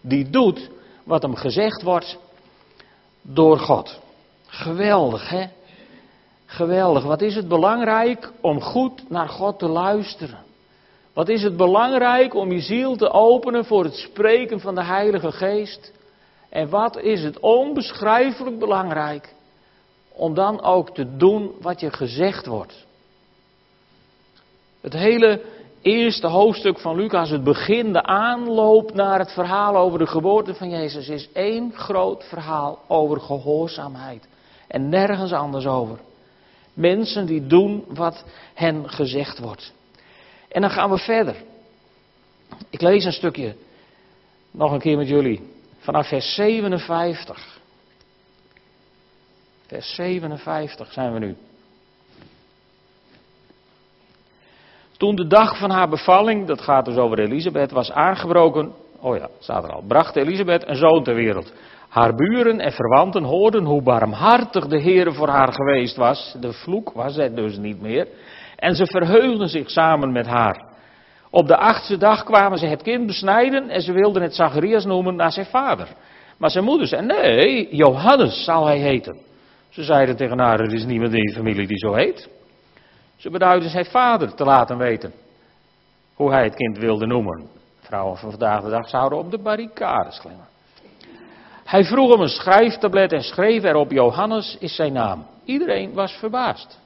die 0.00 0.30
doet 0.30 0.70
wat 1.04 1.22
hem 1.22 1.34
gezegd 1.34 1.82
wordt 1.82 2.18
door 3.22 3.58
God. 3.58 4.06
Geweldig, 4.58 5.28
hè? 5.28 5.46
Geweldig. 6.46 7.04
Wat 7.04 7.22
is 7.22 7.34
het 7.34 7.48
belangrijk 7.48 8.32
om 8.40 8.60
goed 8.60 9.10
naar 9.10 9.28
God 9.28 9.58
te 9.58 9.68
luisteren? 9.68 10.38
Wat 11.12 11.28
is 11.28 11.42
het 11.42 11.56
belangrijk 11.56 12.34
om 12.34 12.52
je 12.52 12.60
ziel 12.60 12.96
te 12.96 13.10
openen 13.10 13.64
voor 13.64 13.84
het 13.84 13.94
spreken 13.94 14.60
van 14.60 14.74
de 14.74 14.84
Heilige 14.84 15.32
Geest? 15.32 15.92
En 16.48 16.68
wat 16.68 16.98
is 16.98 17.22
het 17.22 17.38
onbeschrijfelijk 17.40 18.58
belangrijk 18.58 19.34
om 20.12 20.34
dan 20.34 20.62
ook 20.62 20.94
te 20.94 21.16
doen 21.16 21.52
wat 21.60 21.80
je 21.80 21.90
gezegd 21.90 22.46
wordt? 22.46 22.86
Het 24.80 24.92
hele 24.92 25.42
eerste 25.82 26.26
hoofdstuk 26.26 26.78
van 26.78 26.96
Lucas, 26.96 27.30
het 27.30 27.44
begin, 27.44 27.92
de 27.92 28.02
aanloop 28.02 28.94
naar 28.94 29.18
het 29.18 29.32
verhaal 29.32 29.76
over 29.76 29.98
de 29.98 30.06
geboorte 30.06 30.54
van 30.54 30.70
Jezus, 30.70 31.08
is 31.08 31.32
één 31.32 31.72
groot 31.72 32.24
verhaal 32.24 32.78
over 32.86 33.20
gehoorzaamheid. 33.20 34.28
En 34.68 34.88
nergens 34.88 35.32
anders 35.32 35.66
over. 35.66 35.98
Mensen 36.74 37.26
die 37.26 37.46
doen 37.46 37.84
wat 37.88 38.24
hen 38.54 38.90
gezegd 38.90 39.38
wordt. 39.38 39.72
En 40.48 40.60
dan 40.60 40.70
gaan 40.70 40.90
we 40.90 40.98
verder. 40.98 41.36
Ik 42.70 42.80
lees 42.80 43.04
een 43.04 43.12
stukje 43.12 43.56
nog 44.50 44.72
een 44.72 44.80
keer 44.80 44.96
met 44.96 45.08
jullie. 45.08 45.40
Vanaf 45.78 46.08
vers 46.08 46.34
57. 46.34 47.58
Vers 49.66 49.94
57 49.94 50.92
zijn 50.92 51.12
we 51.12 51.18
nu. 51.18 51.36
Toen 54.96 55.14
de 55.14 55.26
dag 55.26 55.58
van 55.58 55.70
haar 55.70 55.88
bevalling, 55.88 56.46
dat 56.46 56.60
gaat 56.60 56.84
dus 56.84 56.96
over 56.96 57.18
Elisabeth, 57.18 57.70
was 57.70 57.90
aangebroken. 57.90 58.72
Oh 59.00 59.16
ja, 59.16 59.28
staat 59.38 59.64
er 59.64 59.72
al. 59.72 59.82
Bracht 59.86 60.16
Elisabeth 60.16 60.66
een 60.66 60.76
zoon 60.76 61.04
ter 61.04 61.14
wereld. 61.14 61.52
Haar 61.88 62.14
buren 62.14 62.60
en 62.60 62.72
verwanten 62.72 63.24
hoorden 63.24 63.64
hoe 63.64 63.82
barmhartig 63.82 64.66
de 64.66 64.78
Heer 64.78 65.14
voor 65.14 65.28
haar 65.28 65.52
geweest 65.52 65.96
was. 65.96 66.36
De 66.40 66.52
vloek 66.52 66.92
was 66.92 67.16
het 67.16 67.36
dus 67.36 67.56
niet 67.56 67.80
meer. 67.80 68.08
En 68.56 68.74
ze 68.74 68.86
verheugden 68.86 69.48
zich 69.48 69.70
samen 69.70 70.12
met 70.12 70.26
haar. 70.26 70.66
Op 71.30 71.46
de 71.46 71.56
achtste 71.56 71.96
dag 71.96 72.24
kwamen 72.24 72.58
ze 72.58 72.66
het 72.66 72.82
kind 72.82 73.06
besnijden 73.06 73.68
en 73.68 73.80
ze 73.80 73.92
wilden 73.92 74.22
het 74.22 74.34
Zacharias 74.34 74.84
noemen 74.84 75.16
naar 75.16 75.32
zijn 75.32 75.46
vader. 75.46 75.88
Maar 76.36 76.50
zijn 76.50 76.64
moeder 76.64 76.86
zei, 76.86 77.06
nee, 77.06 77.76
Johannes 77.76 78.44
zal 78.44 78.66
hij 78.66 78.78
heten. 78.78 79.16
Ze 79.68 79.82
zeiden 79.82 80.16
tegen 80.16 80.38
haar, 80.38 80.60
er 80.60 80.74
is 80.74 80.84
niemand 80.84 81.12
in 81.12 81.22
je 81.22 81.34
familie 81.34 81.66
die 81.66 81.78
zo 81.78 81.94
heet. 81.94 82.28
Ze 83.16 83.30
beduiden 83.30 83.70
zijn 83.70 83.84
vader 83.84 84.34
te 84.34 84.44
laten 84.44 84.78
weten 84.78 85.12
hoe 86.14 86.30
hij 86.30 86.44
het 86.44 86.54
kind 86.54 86.78
wilde 86.78 87.06
noemen. 87.06 87.48
Vrouwen 87.80 88.16
van 88.16 88.30
vandaag 88.30 88.62
de 88.62 88.70
dag 88.70 88.88
zouden 88.88 89.18
op 89.18 89.30
de 89.30 89.38
barricades 89.38 90.20
klimmen. 90.20 90.47
Hij 91.68 91.84
vroeg 91.84 92.10
hem 92.10 92.20
een 92.20 92.28
schrijftablet 92.28 93.12
en 93.12 93.22
schreef 93.22 93.64
erop 93.64 93.90
Johannes 93.90 94.56
is 94.60 94.74
zijn 94.74 94.92
naam. 94.92 95.26
Iedereen 95.44 95.92
was 95.92 96.12
verbaasd. 96.12 96.78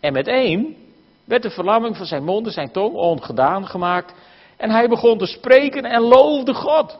En 0.00 0.12
met 0.12 0.26
één 0.26 0.76
werd 1.24 1.42
de 1.42 1.50
verlamming 1.50 1.96
van 1.96 2.06
zijn 2.06 2.24
mond 2.24 2.46
en 2.46 2.52
zijn 2.52 2.70
tong 2.70 2.94
ongedaan 2.94 3.66
gemaakt. 3.66 4.14
En 4.56 4.70
hij 4.70 4.88
begon 4.88 5.18
te 5.18 5.26
spreken 5.26 5.84
en 5.84 6.00
loofde 6.00 6.54
God. 6.54 6.98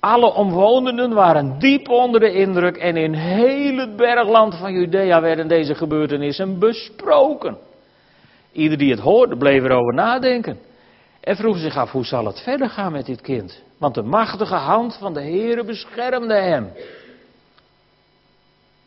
Alle 0.00 0.32
omwonenden 0.34 1.12
waren 1.14 1.58
diep 1.58 1.88
onder 1.88 2.20
de 2.20 2.32
indruk 2.32 2.76
en 2.76 2.96
in 2.96 3.14
heel 3.14 3.76
het 3.76 3.96
bergland 3.96 4.54
van 4.54 4.72
Judea 4.72 5.20
werden 5.20 5.48
deze 5.48 5.74
gebeurtenissen 5.74 6.58
besproken. 6.58 7.56
Ieder 8.52 8.78
die 8.78 8.90
het 8.90 9.00
hoorde 9.00 9.36
bleef 9.36 9.62
erover 9.62 9.94
nadenken. 9.94 10.58
En 11.28 11.36
vroeg 11.36 11.58
zich 11.58 11.76
af, 11.76 11.90
hoe 11.90 12.04
zal 12.04 12.24
het 12.24 12.40
verder 12.40 12.70
gaan 12.70 12.92
met 12.92 13.06
dit 13.06 13.20
kind? 13.20 13.62
Want 13.78 13.94
de 13.94 14.02
machtige 14.02 14.54
hand 14.54 14.96
van 14.96 15.14
de 15.14 15.20
Heere 15.20 15.64
beschermde 15.64 16.34
hem. 16.34 16.72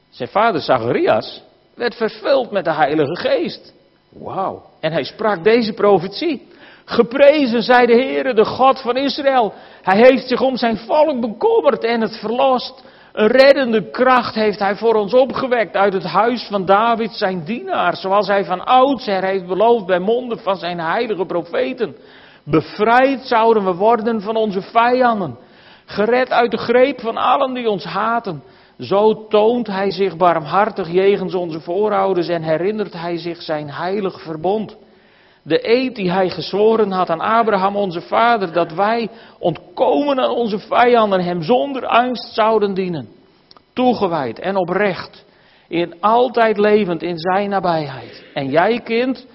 Zijn 0.09 0.29
vader 0.29 0.61
Zacharias 0.61 1.43
werd 1.75 1.95
vervuld 1.95 2.51
met 2.51 2.65
de 2.65 2.73
Heilige 2.73 3.15
Geest. 3.15 3.73
Wauw. 4.09 4.63
En 4.79 4.91
hij 4.91 5.03
sprak 5.03 5.43
deze 5.43 5.73
profetie. 5.73 6.47
Geprezen 6.85 7.61
zij 7.61 7.85
de 7.85 7.93
Heere, 7.93 8.33
de 8.33 8.45
God 8.45 8.81
van 8.81 8.97
Israël. 8.97 9.53
Hij 9.81 9.97
heeft 9.97 10.27
zich 10.27 10.41
om 10.41 10.57
zijn 10.57 10.77
volk 10.77 11.19
bekommerd 11.19 11.83
en 11.83 12.01
het 12.01 12.17
verlost. 12.17 12.83
Een 13.13 13.27
reddende 13.27 13.89
kracht 13.89 14.35
heeft 14.35 14.59
hij 14.59 14.75
voor 14.75 14.95
ons 14.95 15.13
opgewekt 15.13 15.75
uit 15.75 15.93
het 15.93 16.03
huis 16.03 16.43
van 16.43 16.65
David, 16.65 17.11
zijn 17.11 17.43
dienaar. 17.43 17.95
Zoals 17.95 18.27
hij 18.27 18.45
van 18.45 18.65
oudsher 18.65 19.23
heeft 19.23 19.45
beloofd 19.45 19.85
bij 19.85 19.99
monden 19.99 20.39
van 20.39 20.57
zijn 20.57 20.79
heilige 20.79 21.25
profeten. 21.25 21.95
Bevrijd 22.43 23.21
zouden 23.21 23.65
we 23.65 23.73
worden 23.73 24.21
van 24.21 24.35
onze 24.35 24.61
vijanden. 24.61 25.37
Gered 25.85 26.29
uit 26.29 26.51
de 26.51 26.57
greep 26.57 27.01
van 27.01 27.17
allen 27.17 27.53
die 27.53 27.69
ons 27.69 27.83
haten. 27.83 28.43
Zo 28.79 29.27
toont 29.27 29.67
hij 29.67 29.91
zich 29.91 30.17
barmhartig 30.17 30.91
jegens 30.91 31.33
onze 31.33 31.59
voorouders 31.59 32.27
en 32.27 32.41
herinnert 32.41 32.93
hij 32.93 33.17
zich 33.17 33.41
zijn 33.41 33.71
heilig 33.71 34.21
verbond. 34.21 34.77
De 35.43 35.69
eed 35.69 35.95
die 35.95 36.11
hij 36.11 36.29
gezworen 36.29 36.91
had 36.91 37.09
aan 37.09 37.21
Abraham 37.21 37.75
onze 37.75 38.01
vader, 38.01 38.53
dat 38.53 38.73
wij 38.73 39.09
ontkomen 39.39 40.19
aan 40.19 40.29
onze 40.29 40.59
vijanden 40.59 41.21
hem 41.23 41.41
zonder 41.41 41.85
angst 41.85 42.33
zouden 42.33 42.73
dienen. 42.73 43.09
Toegewijd 43.73 44.39
en 44.39 44.55
oprecht, 44.55 45.25
in 45.67 46.01
altijd 46.01 46.57
levend 46.57 47.03
in 47.03 47.17
zijn 47.17 47.49
nabijheid. 47.49 48.23
En 48.33 48.49
jij 48.49 48.79
kind, 48.79 49.25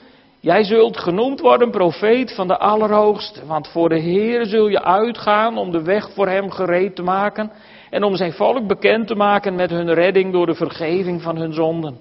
Jij 0.47 0.65
zult 0.65 0.99
genoemd 0.99 1.41
worden 1.41 1.71
profeet 1.71 2.35
van 2.35 2.49
de 2.49 2.59
Allerhoogste, 2.59 3.47
want 3.47 3.69
voor 3.69 3.89
de 3.89 3.99
Heer 3.99 4.47
zul 4.47 4.69
je 4.69 4.83
uitgaan 4.83 5.59
om 5.59 5.71
de 5.71 5.83
weg 5.83 6.11
voor 6.11 6.29
Hem 6.29 6.51
gereed 6.51 6.97
te 6.97 7.03
maken 7.03 7.51
en 7.91 8.03
om 8.03 8.17
zijn 8.17 8.33
volk 8.33 8.67
bekend 8.67 9.07
te 9.07 9.15
maken 9.15 9.55
met 9.55 9.71
hun 9.71 9.95
redding 9.95 10.33
door 10.33 10.47
de 10.47 10.55
vergeving 10.55 11.23
van 11.23 11.37
hun 11.37 11.53
zonden. 11.53 11.99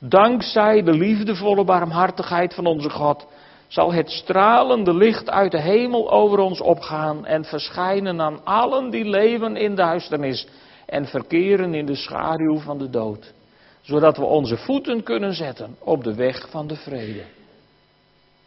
Dankzij 0.00 0.82
de 0.82 0.92
liefdevolle 0.92 1.64
barmhartigheid 1.64 2.54
van 2.54 2.66
onze 2.66 2.90
God 2.90 3.26
zal 3.68 3.92
het 3.92 4.10
stralende 4.10 4.94
licht 4.94 5.30
uit 5.30 5.50
de 5.50 5.60
hemel 5.60 6.10
over 6.10 6.38
ons 6.38 6.60
opgaan 6.60 7.26
en 7.26 7.44
verschijnen 7.44 8.20
aan 8.20 8.44
allen 8.44 8.90
die 8.90 9.04
leven 9.04 9.56
in 9.56 9.74
duisternis 9.74 10.46
en 10.86 11.06
verkeren 11.06 11.74
in 11.74 11.86
de 11.86 11.96
schaduw 11.96 12.58
van 12.58 12.78
de 12.78 12.90
dood, 12.90 13.32
zodat 13.80 14.16
we 14.16 14.24
onze 14.24 14.56
voeten 14.56 15.02
kunnen 15.02 15.34
zetten 15.34 15.76
op 15.78 16.04
de 16.04 16.14
weg 16.14 16.48
van 16.50 16.66
de 16.66 16.76
vrede. 16.76 17.22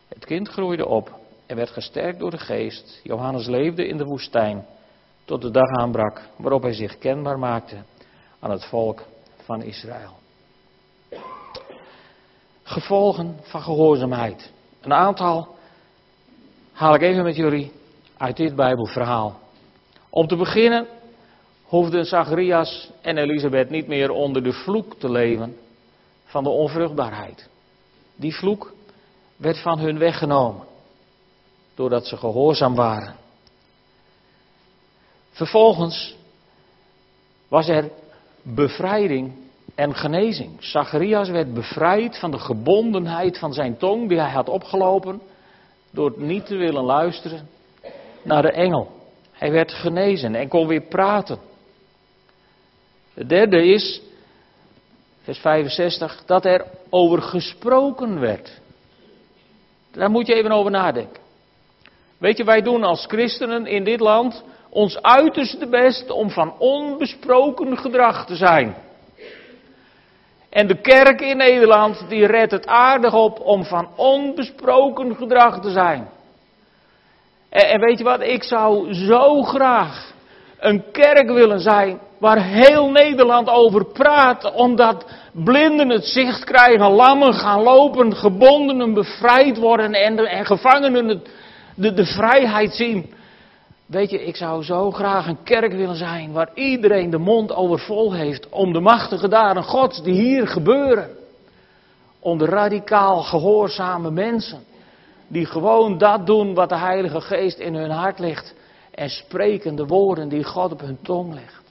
Het 0.07 0.25
kind 0.25 0.47
groeide 0.47 0.85
op 0.85 1.19
en 1.45 1.55
werd 1.55 1.69
gesterkt 1.69 2.19
door 2.19 2.31
de 2.31 2.37
geest. 2.37 2.99
Johannes 3.03 3.47
leefde 3.47 3.87
in 3.87 3.97
de 3.97 4.05
woestijn 4.05 4.65
tot 5.25 5.41
de 5.41 5.51
dag 5.51 5.69
aanbrak 5.69 6.21
waarop 6.35 6.61
hij 6.61 6.73
zich 6.73 6.97
kenbaar 6.97 7.39
maakte 7.39 7.75
aan 8.39 8.51
het 8.51 8.65
volk 8.65 9.03
van 9.43 9.61
Israël. 9.61 10.15
Gevolgen 12.63 13.37
van 13.41 13.61
gehoorzaamheid. 13.61 14.51
Een 14.81 14.93
aantal 14.93 15.55
haal 16.71 16.95
ik 16.95 17.01
even 17.01 17.23
met 17.23 17.35
jullie 17.35 17.71
uit 18.17 18.37
dit 18.37 18.55
Bijbelverhaal. 18.55 19.39
Om 20.09 20.27
te 20.27 20.35
beginnen 20.35 20.87
hoefden 21.63 22.05
Zacharias 22.05 22.91
en 23.01 23.17
Elisabeth 23.17 23.69
niet 23.69 23.87
meer 23.87 24.11
onder 24.11 24.43
de 24.43 24.53
vloek 24.53 24.95
te 24.95 25.11
leven 25.11 25.57
van 26.25 26.43
de 26.43 26.49
onvruchtbaarheid. 26.49 27.49
Die 28.15 28.35
vloek 28.35 28.73
werd 29.37 29.61
van 29.61 29.79
hun 29.79 29.97
weggenomen 29.97 30.65
doordat 31.75 32.07
ze 32.07 32.17
gehoorzaam 32.17 32.75
waren. 32.75 33.15
Vervolgens 35.31 36.15
was 37.47 37.67
er 37.67 37.89
bevrijding 38.41 39.33
en 39.75 39.95
genezing. 39.95 40.51
Zacharias 40.59 41.29
werd 41.29 41.53
bevrijd 41.53 42.17
van 42.19 42.31
de 42.31 42.39
gebondenheid 42.39 43.37
van 43.37 43.53
zijn 43.53 43.77
tong 43.77 44.09
die 44.09 44.19
hij 44.19 44.31
had 44.31 44.49
opgelopen 44.49 45.21
door 45.91 46.13
niet 46.17 46.45
te 46.45 46.55
willen 46.55 46.83
luisteren 46.83 47.47
naar 48.21 48.41
de 48.41 48.51
engel. 48.51 48.91
Hij 49.31 49.51
werd 49.51 49.71
genezen 49.71 50.35
en 50.35 50.47
kon 50.47 50.67
weer 50.67 50.81
praten. 50.81 51.39
Het 53.13 53.29
derde 53.29 53.65
is, 53.65 54.01
vers 55.21 55.39
65, 55.39 56.23
dat 56.25 56.45
er 56.45 56.65
over 56.89 57.21
gesproken 57.21 58.19
werd. 58.19 58.61
Daar 59.97 60.09
moet 60.09 60.27
je 60.27 60.33
even 60.33 60.51
over 60.51 60.71
nadenken. 60.71 61.21
Weet 62.17 62.37
je, 62.37 62.43
wij 62.43 62.61
doen 62.61 62.83
als 62.83 63.05
christenen 63.05 63.65
in 63.65 63.83
dit 63.83 63.99
land 63.99 64.43
ons 64.69 65.01
uiterste 65.01 65.67
best 65.67 66.09
om 66.09 66.29
van 66.29 66.53
onbesproken 66.59 67.77
gedrag 67.77 68.25
te 68.25 68.35
zijn. 68.35 68.75
En 70.49 70.67
de 70.67 70.81
kerk 70.81 71.21
in 71.21 71.37
Nederland 71.37 72.05
die 72.09 72.25
redt 72.25 72.51
het 72.51 72.67
aardig 72.67 73.13
op 73.13 73.39
om 73.39 73.63
van 73.63 73.89
onbesproken 73.95 75.15
gedrag 75.15 75.61
te 75.61 75.71
zijn. 75.71 76.09
En, 77.49 77.69
en 77.69 77.79
weet 77.79 77.97
je 77.97 78.03
wat, 78.03 78.21
ik 78.21 78.43
zou 78.43 78.93
zo 78.93 79.43
graag 79.43 80.13
een 80.59 80.91
kerk 80.91 81.29
willen 81.29 81.59
zijn 81.59 81.99
waar 82.19 82.43
heel 82.43 82.89
Nederland 82.89 83.49
over 83.49 83.85
praat, 83.85 84.53
omdat 84.53 85.05
blinden 85.31 85.89
het 85.89 86.05
zicht 86.05 86.43
krijgen, 86.43 86.91
lammen 86.91 87.33
gaan 87.33 87.61
lopen, 87.61 88.15
gebondenen 88.15 88.93
bevrijd 88.93 89.57
worden 89.57 89.93
en, 89.93 90.17
en 90.17 90.45
gevangenen 90.45 91.07
het, 91.07 91.29
de, 91.75 91.93
de 91.93 92.05
vrijheid 92.05 92.73
zien. 92.73 93.13
Weet 93.85 94.09
je, 94.09 94.25
ik 94.25 94.35
zou 94.35 94.63
zo 94.63 94.91
graag 94.91 95.27
een 95.27 95.43
kerk 95.43 95.71
willen 95.71 95.95
zijn 95.95 96.31
waar 96.31 96.49
iedereen 96.53 97.09
de 97.09 97.17
mond 97.17 97.53
overvol 97.53 98.13
heeft 98.13 98.49
om 98.49 98.73
de 98.73 98.79
machtige 98.79 99.27
daden 99.27 99.63
Gods 99.63 100.03
die 100.03 100.21
hier 100.21 100.47
gebeuren. 100.47 101.09
Om 102.19 102.37
de 102.37 102.45
radicaal 102.45 103.23
gehoorzame 103.23 104.11
mensen 104.11 104.59
die 105.27 105.45
gewoon 105.45 105.97
dat 105.97 106.25
doen 106.25 106.53
wat 106.53 106.69
de 106.69 106.77
Heilige 106.77 107.21
Geest 107.21 107.59
in 107.59 107.75
hun 107.75 107.89
hart 107.89 108.19
legt 108.19 108.53
en 108.91 109.09
spreken 109.09 109.75
de 109.75 109.85
woorden 109.85 110.29
die 110.29 110.43
God 110.43 110.71
op 110.71 110.79
hun 110.79 110.97
tong 111.01 111.33
legt. 111.33 111.66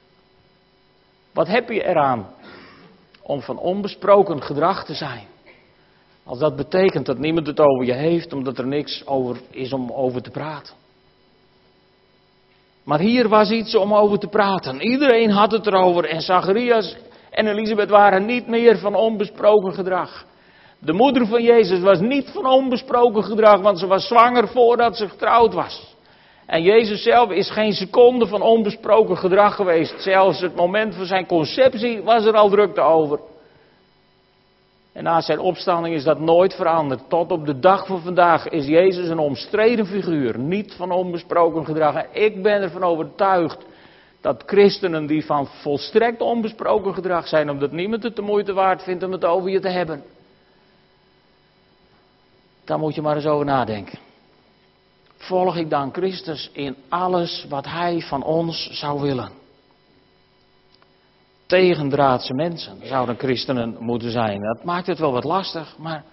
Wat 1.37 1.47
heb 1.47 1.69
je 1.69 1.85
eraan 1.85 2.27
om 3.23 3.41
van 3.41 3.59
onbesproken 3.59 4.43
gedrag 4.43 4.85
te 4.85 4.95
zijn? 4.95 5.27
Als 6.25 6.39
dat 6.39 6.57
betekent 6.57 7.07
dat 7.07 7.19
niemand 7.19 7.47
het 7.47 7.61
over 7.61 7.87
je 7.87 7.93
heeft 7.93 8.33
omdat 8.33 8.59
er 8.59 8.67
niks 8.67 9.07
over 9.07 9.37
is 9.51 9.73
om 9.73 9.91
over 9.91 10.23
te 10.23 10.31
praten. 10.31 10.75
Maar 12.85 12.99
hier 12.99 13.29
was 13.29 13.51
iets 13.51 13.75
om 13.75 13.95
over 13.95 14.19
te 14.19 14.27
praten. 14.27 14.81
Iedereen 14.81 15.31
had 15.31 15.51
het 15.51 15.67
erover 15.67 16.05
en 16.05 16.21
Zacharias 16.21 16.97
en 17.31 17.47
Elisabeth 17.47 17.91
waren 17.91 18.27
niet 18.27 18.47
meer 18.47 18.79
van 18.79 18.95
onbesproken 18.95 19.75
gedrag. 19.75 20.25
De 20.79 20.93
moeder 20.93 21.27
van 21.27 21.43
Jezus 21.43 21.81
was 21.81 22.01
niet 22.01 22.31
van 22.31 22.47
onbesproken 22.47 23.25
gedrag, 23.25 23.61
want 23.61 23.79
ze 23.79 23.87
was 23.87 24.07
zwanger 24.07 24.49
voordat 24.49 24.97
ze 24.97 25.09
getrouwd 25.09 25.55
was. 25.55 25.96
En 26.47 26.63
Jezus 26.63 27.03
zelf 27.03 27.31
is 27.31 27.51
geen 27.51 27.73
seconde 27.73 28.27
van 28.27 28.43
onbesproken 28.43 29.17
gedrag 29.17 29.55
geweest. 29.55 30.03
Zelfs 30.03 30.41
het 30.41 30.55
moment 30.55 30.95
van 30.95 31.07
zijn 31.07 31.27
conceptie 31.27 32.03
was 32.03 32.25
er 32.25 32.35
al 32.35 32.49
drukte 32.49 32.81
over. 32.81 33.21
En 34.93 35.05
na 35.05 35.21
zijn 35.21 35.39
opstanding 35.39 35.95
is 35.95 36.05
dat 36.05 36.21
nooit 36.21 36.55
veranderd. 36.55 37.01
Tot 37.09 37.31
op 37.31 37.47
de 37.47 37.59
dag 37.59 37.87
van 37.87 38.01
vandaag 38.01 38.49
is 38.49 38.67
Jezus 38.67 39.09
een 39.09 39.19
omstreden 39.19 39.87
figuur, 39.87 40.39
niet 40.39 40.75
van 40.75 40.91
onbesproken 40.91 41.65
gedrag. 41.65 41.95
En 41.95 42.07
ik 42.13 42.43
ben 42.43 42.63
ervan 42.63 42.83
overtuigd 42.83 43.65
dat 44.21 44.43
christenen 44.47 45.07
die 45.07 45.25
van 45.25 45.47
volstrekt 45.47 46.21
onbesproken 46.21 46.95
gedrag 46.95 47.29
zijn, 47.29 47.51
omdat 47.51 47.73
niemand 47.73 48.03
het 48.03 48.17
de 48.17 48.23
moeite 48.23 48.53
waard 48.53 48.83
vindt 48.83 49.03
om 49.03 49.13
het 49.13 49.25
over 49.25 49.51
je 49.51 49.61
te 49.61 49.69
hebben. 49.69 50.03
Daar 52.65 52.79
moet 52.79 52.95
je 52.95 53.03
maar 53.03 53.17
eens 53.17 53.27
over 53.27 53.45
nadenken. 53.45 53.99
Volg 55.27 55.57
ik 55.57 55.71
dan 55.71 55.93
Christus 55.93 56.51
in 56.53 56.77
alles 56.89 57.47
wat 57.49 57.67
Hij 57.67 58.01
van 58.01 58.23
ons 58.23 58.71
zou 58.73 59.01
willen? 59.01 59.45
tegendraadse 61.47 62.35
mensen 62.35 62.79
zouden 62.83 63.19
christenen 63.19 63.77
moeten 63.79 64.11
zijn. 64.11 64.41
Dat 64.41 64.65
maakt 64.65 64.87
het 64.87 64.99
wel 64.99 65.13
wat 65.13 65.25
lastig, 65.25 65.75
maar 65.79 66.05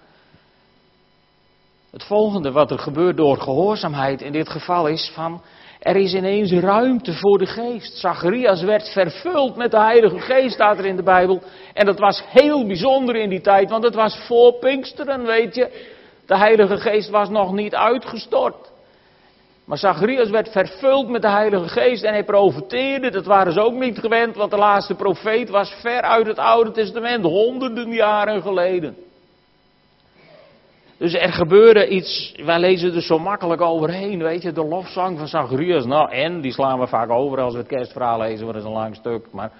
het 1.90 2.04
volgende 2.04 2.52
wat 2.52 2.70
er 2.70 2.78
gebeurt 2.78 3.16
door 3.16 3.36
gehoorzaamheid 3.40 4.22
in 4.22 4.32
dit 4.32 4.48
geval 4.48 4.86
is 4.86 5.10
van 5.14 5.42
er 5.80 5.96
is 5.96 6.14
ineens 6.14 6.52
ruimte 6.52 7.12
voor 7.12 7.38
de 7.38 7.46
geest. 7.46 7.96
Zacharias 7.96 8.62
werd 8.62 8.88
vervuld 8.88 9.56
met 9.56 9.70
de 9.70 9.80
Heilige 9.80 10.20
Geest, 10.20 10.54
staat 10.54 10.78
er 10.78 10.84
in 10.84 10.96
de 10.96 11.02
Bijbel. 11.02 11.42
En 11.72 11.86
dat 11.86 11.98
was 11.98 12.24
heel 12.26 12.66
bijzonder 12.66 13.16
in 13.16 13.28
die 13.28 13.40
tijd, 13.40 13.70
want 13.70 13.84
het 13.84 13.94
was 13.94 14.16
voor 14.26 14.52
Pinksteren, 14.52 15.24
weet 15.24 15.54
je. 15.54 15.92
De 16.26 16.36
Heilige 16.36 16.76
Geest 16.76 17.10
was 17.10 17.28
nog 17.28 17.52
niet 17.52 17.74
uitgestort. 17.74 18.72
Maar 19.64 19.78
Zacharias 19.78 20.30
werd 20.30 20.48
vervuld 20.48 21.08
met 21.08 21.22
de 21.22 21.30
Heilige 21.30 21.68
Geest 21.68 22.02
en 22.02 22.12
hij 22.12 22.24
profeteerde. 22.24 23.10
Dat 23.10 23.26
waren 23.26 23.52
ze 23.52 23.60
ook 23.60 23.74
niet 23.74 23.98
gewend, 23.98 24.36
want 24.36 24.50
de 24.50 24.56
laatste 24.56 24.94
profeet 24.94 25.48
was 25.48 25.70
ver 25.80 26.00
uit 26.00 26.26
het 26.26 26.38
Oude 26.38 26.70
Testament, 26.70 27.24
honderden 27.24 27.92
jaren 27.92 28.42
geleden. 28.42 28.96
Dus 30.96 31.14
er 31.14 31.32
gebeurde 31.32 31.88
iets, 31.88 32.34
wij 32.44 32.58
lezen 32.58 32.94
er 32.94 33.02
zo 33.02 33.18
makkelijk 33.18 33.60
overheen, 33.60 34.22
weet 34.22 34.42
je, 34.42 34.52
de 34.52 34.64
lofzang 34.64 35.18
van 35.18 35.28
Zacharias. 35.28 35.84
Nou, 35.84 36.10
en, 36.10 36.40
die 36.40 36.52
slaan 36.52 36.78
we 36.78 36.86
vaak 36.86 37.10
over 37.10 37.40
als 37.40 37.52
we 37.52 37.58
het 37.58 37.68
kerstverhaal 37.68 38.18
lezen, 38.18 38.44
want 38.44 38.52
dat 38.52 38.62
is 38.62 38.68
een 38.68 38.76
lang 38.76 38.96
stuk. 38.96 39.26
Maar 39.32 39.52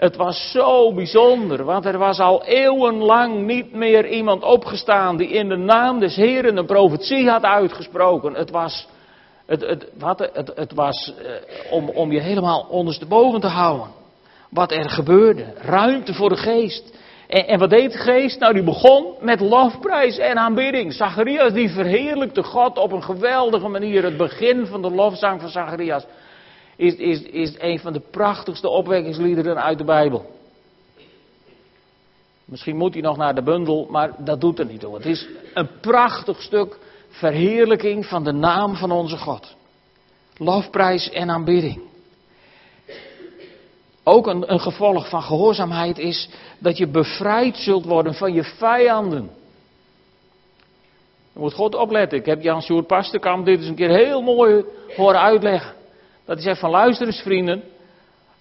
het 0.00 0.16
was 0.16 0.50
zo 0.50 0.94
bijzonder, 0.94 1.64
want 1.64 1.84
er 1.84 1.98
was 1.98 2.18
al 2.18 2.44
eeuwenlang 2.44 3.46
niet 3.46 3.72
meer 3.72 4.08
iemand 4.08 4.42
opgestaan 4.42 5.16
die 5.16 5.28
in 5.28 5.48
de 5.48 5.56
naam 5.56 5.98
des 6.00 6.16
Heren 6.16 6.56
een 6.56 6.66
profetie 6.66 7.28
had 7.28 7.42
uitgesproken. 7.42 8.34
Het 8.34 8.50
was, 8.50 8.88
het, 9.46 9.60
het, 9.60 9.86
het, 10.32 10.52
het 10.54 10.72
was 10.72 11.14
eh, 11.18 11.72
om, 11.72 11.88
om 11.88 12.12
je 12.12 12.20
helemaal 12.20 12.66
ondersteboven 12.70 13.40
te 13.40 13.46
houden. 13.46 13.88
Wat 14.50 14.72
er 14.72 14.90
gebeurde. 14.90 15.52
Ruimte 15.56 16.14
voor 16.14 16.28
de 16.28 16.36
geest. 16.36 16.98
En, 17.28 17.46
en 17.46 17.58
wat 17.58 17.70
deed 17.70 17.92
de 17.92 17.98
geest? 17.98 18.38
Nou, 18.38 18.54
die 18.54 18.64
begon 18.64 19.14
met 19.20 19.40
lofprijs 19.40 20.18
en 20.18 20.38
aanbidding. 20.38 20.92
Zacharias 20.92 21.52
die 21.52 21.70
verheerlijkte 21.70 22.42
God 22.42 22.78
op 22.78 22.92
een 22.92 23.02
geweldige 23.02 23.68
manier. 23.68 24.04
Het 24.04 24.16
begin 24.16 24.66
van 24.66 24.82
de 24.82 24.90
lofzang 24.90 25.40
van 25.40 25.50
Zacharias 25.50 26.04
is, 26.80 26.94
is, 26.94 27.22
is 27.22 27.54
een 27.58 27.78
van 27.78 27.92
de 27.92 28.00
prachtigste 28.10 28.68
opwekkingsliederen 28.68 29.62
uit 29.62 29.78
de 29.78 29.84
Bijbel. 29.84 30.38
Misschien 32.44 32.76
moet 32.76 32.92
hij 32.92 33.02
nog 33.02 33.16
naar 33.16 33.34
de 33.34 33.42
bundel, 33.42 33.86
maar 33.90 34.24
dat 34.24 34.40
doet 34.40 34.58
er 34.58 34.66
niet 34.66 34.80
toe. 34.80 34.94
Het 34.94 35.06
is 35.06 35.28
een 35.54 35.68
prachtig 35.80 36.42
stuk 36.42 36.78
verheerlijking 37.08 38.06
van 38.06 38.24
de 38.24 38.32
naam 38.32 38.74
van 38.74 38.90
onze 38.90 39.16
God. 39.16 39.56
Lofprijs 40.36 41.10
en 41.10 41.30
aanbidding. 41.30 41.80
Ook 44.02 44.26
een, 44.26 44.52
een 44.52 44.60
gevolg 44.60 45.08
van 45.08 45.22
gehoorzaamheid 45.22 45.98
is 45.98 46.28
dat 46.58 46.78
je 46.78 46.88
bevrijd 46.88 47.56
zult 47.56 47.84
worden 47.84 48.14
van 48.14 48.32
je 48.32 48.44
vijanden. 48.44 49.30
Je 51.32 51.38
moet 51.38 51.54
God 51.54 51.74
opletten. 51.74 52.18
Ik 52.18 52.26
heb 52.26 52.42
Jan 52.42 52.62
Sjoerd 52.62 52.86
Pasterkamp 52.86 53.44
dit 53.44 53.58
eens 53.58 53.68
een 53.68 53.74
keer 53.74 53.90
heel 53.90 54.22
mooi 54.22 54.64
horen 54.96 55.20
uitleggen. 55.20 55.78
Dat 56.30 56.38
hij 56.38 56.48
zegt 56.48 56.60
van 56.60 56.70
luister 56.70 57.06
eens 57.06 57.22
vrienden. 57.22 57.62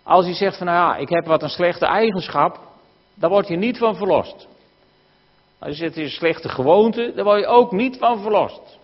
Als 0.04 0.26
hij 0.26 0.34
zegt 0.34 0.58
van 0.58 0.66
nou 0.66 0.78
ja, 0.78 0.98
ik 0.98 1.10
heb 1.10 1.26
wat 1.26 1.44
een 1.44 1.50
slechte 1.50 1.86
eigenschap. 1.86 2.60
Daar 3.14 3.30
word 3.30 3.48
je 3.48 3.56
niet 3.56 3.78
van 3.78 3.96
verlost. 3.96 4.48
Als 5.60 5.70
je 5.70 5.76
zegt, 5.76 5.96
het 5.96 6.04
is 6.04 6.12
een 6.12 6.18
slechte 6.18 6.50
gewoonte, 6.50 7.12
daar 7.16 7.24
word 7.24 7.40
je 7.40 7.48
ook 7.48 7.72
niet 7.72 7.98
van 7.98 8.22
verlost. 8.22 8.78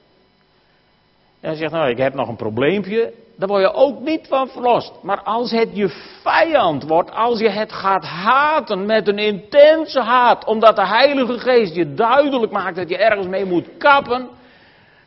En 1.40 1.50
hij 1.50 1.56
zegt, 1.56 1.72
nou, 1.72 1.90
ik 1.90 1.98
heb 1.98 2.14
nog 2.14 2.28
een 2.28 2.36
probleempje, 2.36 3.14
daar 3.36 3.48
word 3.48 3.62
je 3.62 3.74
ook 3.74 4.00
niet 4.00 4.28
van 4.28 4.48
verlost. 4.48 4.94
Maar 5.02 5.22
als 5.22 5.52
het 5.52 5.70
je 5.74 5.90
vijand 6.22 6.84
wordt, 6.84 7.12
als 7.12 7.40
je 7.40 7.50
het 7.50 7.72
gaat 7.72 8.06
haten 8.06 8.86
met 8.86 9.08
een 9.08 9.20
intense 9.20 10.02
haat, 10.02 10.46
omdat 10.46 10.76
de 10.76 10.88
Heilige 10.88 11.40
Geest 11.40 11.76
je 11.76 11.94
duidelijk 11.94 12.52
maakt 12.52 12.76
dat 12.76 12.90
je 12.90 12.98
ergens 12.98 13.28
mee 13.28 13.46
moet 13.46 13.68
kappen, 13.78 14.28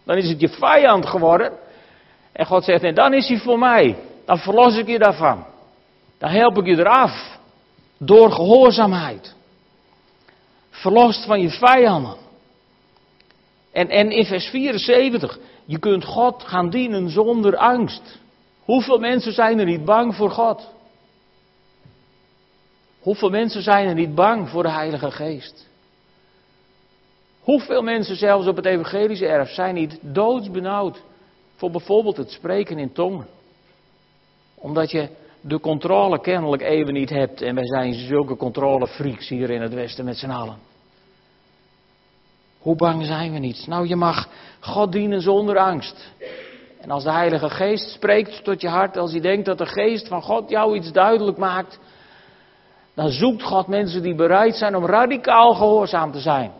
dan 0.05 0.17
is 0.17 0.29
het 0.29 0.41
je 0.41 0.49
vijand 0.49 1.07
geworden. 1.07 1.67
En 2.39 2.47
God 2.47 2.65
zegt, 2.65 2.83
en 2.83 2.95
dan 2.95 3.15
is 3.15 3.29
hij 3.29 3.39
voor 3.39 3.59
mij. 3.59 3.97
Dan 4.25 4.39
verlos 4.39 4.77
ik 4.77 4.87
je 4.87 4.99
daarvan. 4.99 5.45
Dan 6.19 6.31
help 6.31 6.59
ik 6.59 6.67
je 6.67 6.79
eraf. 6.79 7.39
Door 7.97 8.33
gehoorzaamheid. 8.33 9.35
Verlost 10.71 11.25
van 11.25 11.41
je 11.41 11.51
vijanden. 11.51 12.17
En, 13.73 13.89
en 13.89 14.11
in 14.11 14.25
vers 14.25 14.47
74, 14.47 15.39
je 15.65 15.79
kunt 15.79 16.05
God 16.05 16.43
gaan 16.43 16.71
dienen 16.71 17.11
zonder 17.11 17.57
angst. 17.57 18.19
Hoeveel 18.65 18.99
mensen 18.99 19.33
zijn 19.33 19.59
er 19.59 19.67
niet 19.67 19.85
bang 19.85 20.15
voor 20.15 20.31
God? 20.31 20.69
Hoeveel 23.01 23.31
mensen 23.31 23.63
zijn 23.63 23.89
er 23.89 23.95
niet 23.95 24.15
bang 24.15 24.49
voor 24.49 24.63
de 24.63 24.71
Heilige 24.71 25.11
Geest? 25.11 25.67
Hoeveel 27.41 27.83
mensen 27.83 28.17
zelfs 28.17 28.47
op 28.47 28.57
het 28.57 28.67
evangelische 28.67 29.27
erf 29.27 29.51
zijn 29.51 29.75
niet 29.75 29.99
doodsbenauwd 30.01 31.03
voor 31.59 31.71
bijvoorbeeld 31.71 32.17
het 32.17 32.31
spreken 32.31 32.79
in 32.79 32.93
tongen? 32.93 33.27
Omdat 34.55 34.91
je 34.91 35.09
de 35.41 35.61
controle 35.61 36.21
kennelijk 36.21 36.63
even 36.63 36.93
niet 36.93 37.11
hebt 37.11 37.43
en 37.43 37.55
wij 37.55 37.67
zijn 37.67 37.95
zulke 37.95 38.37
controlefreaks 38.37 39.29
hier 39.29 39.51
in 39.51 39.61
het 39.61 39.75
Westen 39.75 40.05
met 40.05 40.17
z'n 40.17 40.31
allen. 40.31 40.59
Hoe 42.59 42.77
bang 42.77 43.05
zijn 43.05 43.33
we 43.33 43.39
niet? 43.39 43.67
Nou, 43.67 43.87
je 43.87 43.97
mag 43.97 44.29
God 44.61 44.93
dienen 44.93 45.21
zonder 45.21 45.59
angst. 45.59 46.13
En 46.81 46.91
als 46.91 47.05
de 47.05 47.13
Heilige 47.13 47.51
Geest 47.51 47.91
spreekt 47.91 48.45
tot 48.45 48.61
je 48.61 48.69
hart, 48.69 48.97
als 48.97 49.13
je 49.13 49.21
denkt 49.21 49.47
dat 49.47 49.59
de 49.59 49.67
Geest 49.67 50.09
van 50.09 50.23
God 50.23 50.51
jou 50.51 50.77
iets 50.77 50.93
duidelijk 50.93 51.37
maakt, 51.37 51.79
dan 52.95 53.09
zoekt 53.09 53.43
God 53.43 53.67
mensen 53.67 54.03
die 54.03 54.15
bereid 54.15 54.55
zijn 54.55 54.77
om 54.77 54.87
radicaal 54.87 55.55
gehoorzaam 55.55 56.13
te 56.13 56.21
zijn. 56.21 56.53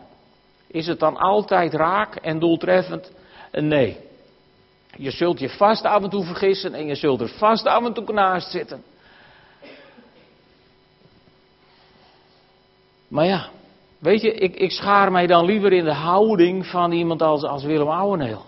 Is 0.67 0.87
het 0.87 0.99
dan 0.99 1.17
altijd 1.17 1.73
raak 1.73 2.15
en 2.15 2.39
doeltreffend? 2.39 3.11
Nee. 3.51 4.08
Je 4.97 5.11
zult 5.11 5.39
je 5.39 5.49
vast 5.49 5.85
af 5.85 6.03
en 6.03 6.09
toe 6.09 6.23
vergissen 6.23 6.73
en 6.73 6.85
je 6.85 6.95
zult 6.95 7.21
er 7.21 7.29
vast 7.29 7.65
af 7.65 7.85
en 7.85 7.93
toe 7.93 8.13
naast 8.13 8.51
zitten. 8.51 8.83
Maar 13.07 13.25
ja, 13.25 13.49
weet 13.99 14.21
je, 14.21 14.33
ik, 14.33 14.55
ik 14.55 14.71
schaar 14.71 15.11
mij 15.11 15.27
dan 15.27 15.45
liever 15.45 15.73
in 15.73 15.83
de 15.83 15.93
houding 15.93 16.65
van 16.65 16.91
iemand 16.91 17.21
als, 17.21 17.43
als 17.43 17.63
Willem 17.63 17.89
Ouweneel. 17.89 18.45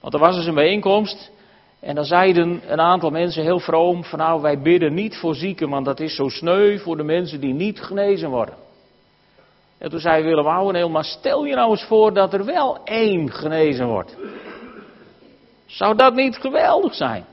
Want 0.00 0.14
er 0.14 0.20
was 0.20 0.36
dus 0.36 0.46
een 0.46 0.54
bijeenkomst 0.54 1.30
en 1.80 1.94
dan 1.94 2.04
zeiden 2.04 2.62
een 2.66 2.80
aantal 2.80 3.10
mensen 3.10 3.42
heel 3.42 3.60
vroom 3.60 4.04
van 4.04 4.18
nou 4.18 4.42
wij 4.42 4.60
bidden 4.60 4.94
niet 4.94 5.16
voor 5.16 5.34
zieken, 5.34 5.68
want 5.68 5.84
dat 5.84 6.00
is 6.00 6.14
zo 6.14 6.28
sneu 6.28 6.78
voor 6.78 6.96
de 6.96 7.02
mensen 7.02 7.40
die 7.40 7.54
niet 7.54 7.80
genezen 7.80 8.30
worden. 8.30 8.54
En 9.78 9.90
toen 9.90 10.00
zei 10.00 10.24
Willem 10.24 10.46
Ouweneel, 10.46 10.88
maar 10.88 11.04
stel 11.04 11.44
je 11.44 11.54
nou 11.54 11.70
eens 11.70 11.84
voor 11.84 12.14
dat 12.14 12.32
er 12.32 12.44
wel 12.44 12.78
één 12.84 13.30
genezen 13.30 13.86
wordt. 13.86 14.16
Zou 15.70 15.96
dat 15.96 16.14
niet 16.14 16.36
geweldig 16.36 16.94
zijn? 16.94 17.24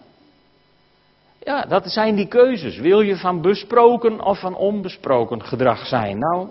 Ja, 1.44 1.62
dat 1.62 1.92
zijn 1.92 2.16
die 2.16 2.28
keuzes. 2.28 2.78
Wil 2.78 3.02
je 3.02 3.18
van 3.18 3.42
besproken 3.42 4.22
of 4.22 4.40
van 4.40 4.56
onbesproken 4.56 5.44
gedrag 5.44 5.86
zijn? 5.86 6.20
Nou, 6.20 6.48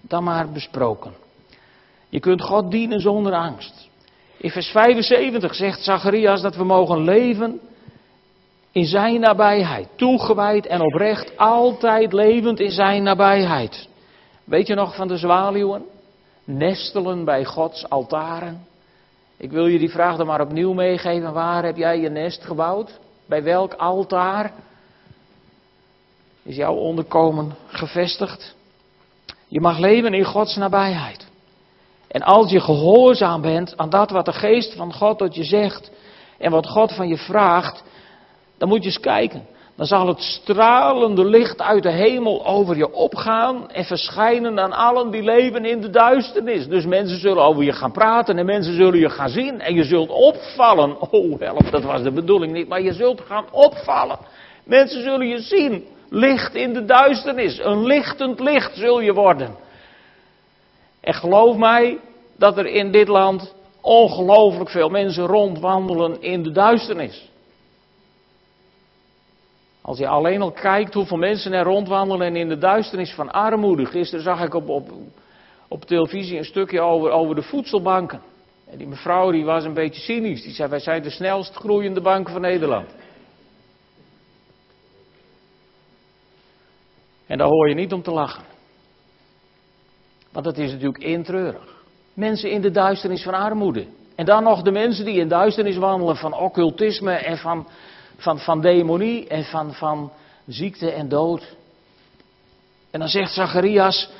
dan 0.00 0.24
maar 0.24 0.50
besproken. 0.50 1.14
Je 2.08 2.20
kunt 2.20 2.42
God 2.42 2.70
dienen 2.70 3.00
zonder 3.00 3.32
angst. 3.32 3.88
In 4.36 4.50
vers 4.50 4.68
75 4.68 5.54
zegt 5.54 5.82
Zacharias 5.82 6.42
dat 6.42 6.56
we 6.56 6.64
mogen 6.64 7.04
leven 7.04 7.60
in 8.72 8.84
zijn 8.84 9.20
nabijheid. 9.20 9.88
Toegewijd 9.96 10.66
en 10.66 10.80
oprecht, 10.80 11.36
altijd 11.36 12.12
levend 12.12 12.60
in 12.60 12.70
zijn 12.70 13.02
nabijheid. 13.02 13.88
Weet 14.44 14.66
je 14.66 14.74
nog 14.74 14.94
van 14.94 15.08
de 15.08 15.16
zwaluwen? 15.16 15.84
Nestelen 16.44 17.24
bij 17.24 17.44
Gods 17.44 17.88
altaren. 17.88 18.66
Ik 19.40 19.50
wil 19.50 19.66
je 19.66 19.78
die 19.78 19.90
vraag 19.90 20.16
dan 20.16 20.26
maar 20.26 20.40
opnieuw 20.40 20.72
meegeven. 20.72 21.32
Waar 21.32 21.64
heb 21.64 21.76
jij 21.76 22.00
je 22.00 22.08
nest 22.08 22.44
gebouwd? 22.44 22.98
Bij 23.26 23.42
welk 23.42 23.74
altaar 23.74 24.52
is 26.42 26.56
jouw 26.56 26.74
onderkomen 26.74 27.54
gevestigd? 27.66 28.54
Je 29.48 29.60
mag 29.60 29.78
leven 29.78 30.14
in 30.14 30.24
Gods 30.24 30.56
nabijheid. 30.56 31.26
En 32.08 32.22
als 32.22 32.50
je 32.50 32.60
gehoorzaam 32.60 33.40
bent 33.40 33.76
aan 33.76 33.90
dat 33.90 34.10
wat 34.10 34.24
de 34.24 34.32
geest 34.32 34.74
van 34.74 34.92
God 34.92 35.18
tot 35.18 35.34
je 35.34 35.44
zegt 35.44 35.90
en 36.38 36.50
wat 36.50 36.66
God 36.66 36.92
van 36.92 37.08
je 37.08 37.18
vraagt, 37.18 37.82
dan 38.58 38.68
moet 38.68 38.82
je 38.82 38.88
eens 38.88 39.00
kijken. 39.00 39.46
Dan 39.80 39.88
zal 39.88 40.06
het 40.06 40.22
stralende 40.22 41.24
licht 41.24 41.60
uit 41.60 41.82
de 41.82 41.90
hemel 41.90 42.46
over 42.46 42.76
je 42.76 42.92
opgaan 42.92 43.70
en 43.70 43.84
verschijnen 43.84 44.60
aan 44.60 44.72
allen 44.72 45.10
die 45.10 45.22
leven 45.22 45.64
in 45.64 45.80
de 45.80 45.90
duisternis. 45.90 46.68
Dus 46.68 46.86
mensen 46.86 47.20
zullen 47.20 47.42
over 47.42 47.62
je 47.62 47.72
gaan 47.72 47.92
praten 47.92 48.38
en 48.38 48.46
mensen 48.46 48.74
zullen 48.74 48.98
je 48.98 49.10
gaan 49.10 49.28
zien 49.28 49.60
en 49.60 49.74
je 49.74 49.84
zult 49.84 50.10
opvallen. 50.10 51.10
Oh 51.10 51.40
help, 51.40 51.70
dat 51.70 51.82
was 51.82 52.02
de 52.02 52.12
bedoeling 52.12 52.52
niet, 52.52 52.68
maar 52.68 52.82
je 52.82 52.92
zult 52.92 53.20
gaan 53.20 53.44
opvallen. 53.50 54.18
Mensen 54.64 55.02
zullen 55.02 55.28
je 55.28 55.38
zien. 55.38 55.84
Licht 56.08 56.54
in 56.54 56.72
de 56.72 56.84
duisternis. 56.84 57.58
Een 57.58 57.86
lichtend 57.86 58.40
licht 58.40 58.76
zul 58.76 59.00
je 59.00 59.12
worden. 59.12 59.56
En 61.00 61.14
geloof 61.14 61.56
mij 61.56 61.98
dat 62.36 62.58
er 62.58 62.66
in 62.66 62.92
dit 62.92 63.08
land 63.08 63.54
ongelooflijk 63.80 64.70
veel 64.70 64.88
mensen 64.88 65.26
rondwandelen 65.26 66.22
in 66.22 66.42
de 66.42 66.50
duisternis. 66.52 67.29
Als 69.82 69.98
je 69.98 70.08
alleen 70.08 70.42
al 70.42 70.52
kijkt 70.52 70.94
hoeveel 70.94 71.16
mensen 71.16 71.52
er 71.52 71.64
rondwandelen 71.64 72.26
en 72.26 72.36
in 72.36 72.48
de 72.48 72.58
duisternis 72.58 73.14
van 73.14 73.30
armoede. 73.30 73.84
Gisteren 73.84 74.24
zag 74.24 74.42
ik 74.42 74.54
op, 74.54 74.68
op, 74.68 74.90
op 75.68 75.84
televisie 75.84 76.38
een 76.38 76.44
stukje 76.44 76.80
over, 76.80 77.10
over 77.10 77.34
de 77.34 77.42
voedselbanken. 77.42 78.20
En 78.70 78.78
die 78.78 78.86
mevrouw 78.86 79.30
die 79.30 79.44
was 79.44 79.64
een 79.64 79.74
beetje 79.74 80.00
cynisch. 80.00 80.42
Die 80.42 80.52
zei, 80.52 80.68
wij 80.68 80.78
zijn 80.78 81.02
de 81.02 81.10
snelst 81.10 81.54
groeiende 81.54 82.00
bank 82.00 82.28
van 82.28 82.40
Nederland. 82.40 82.94
En 87.26 87.38
daar 87.38 87.48
hoor 87.48 87.68
je 87.68 87.74
niet 87.74 87.92
om 87.92 88.02
te 88.02 88.10
lachen. 88.10 88.44
Want 90.32 90.44
dat 90.44 90.58
is 90.58 90.72
natuurlijk 90.72 91.04
intreurig. 91.04 91.82
Mensen 92.14 92.50
in 92.50 92.60
de 92.60 92.70
duisternis 92.70 93.22
van 93.22 93.34
armoede. 93.34 93.86
En 94.14 94.24
dan 94.24 94.42
nog 94.42 94.62
de 94.62 94.70
mensen 94.70 95.04
die 95.04 95.20
in 95.20 95.28
duisternis 95.28 95.76
wandelen 95.76 96.16
van 96.16 96.34
occultisme 96.34 97.12
en 97.12 97.38
van 97.38 97.66
van, 98.20 98.38
van 98.38 98.60
demonie 98.60 99.28
en 99.28 99.44
van, 99.44 99.74
van 99.74 100.12
ziekte 100.46 100.90
en 100.90 101.08
dood. 101.08 101.56
En 102.90 103.00
dan 103.00 103.08
zegt 103.08 103.34
Zacharias, 103.34 104.10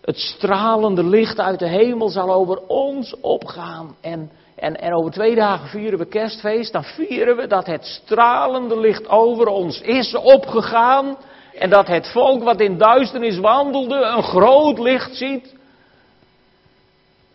het 0.00 0.18
stralende 0.18 1.04
licht 1.04 1.40
uit 1.40 1.58
de 1.58 1.68
hemel 1.68 2.08
zal 2.08 2.32
over 2.32 2.58
ons 2.66 3.20
opgaan. 3.20 3.96
En, 4.00 4.30
en, 4.54 4.80
en 4.80 4.94
over 4.94 5.10
twee 5.10 5.34
dagen 5.34 5.68
vieren 5.68 5.98
we 5.98 6.06
kerstfeest. 6.06 6.72
Dan 6.72 6.84
vieren 6.84 7.36
we 7.36 7.46
dat 7.46 7.66
het 7.66 7.84
stralende 7.84 8.80
licht 8.80 9.08
over 9.08 9.46
ons 9.46 9.80
is 9.80 10.14
opgegaan. 10.14 11.16
En 11.54 11.70
dat 11.70 11.86
het 11.86 12.08
volk 12.08 12.42
wat 12.42 12.60
in 12.60 12.78
duisternis 12.78 13.38
wandelde 13.38 13.96
een 13.96 14.22
groot 14.22 14.78
licht 14.78 15.16
ziet. 15.16 15.54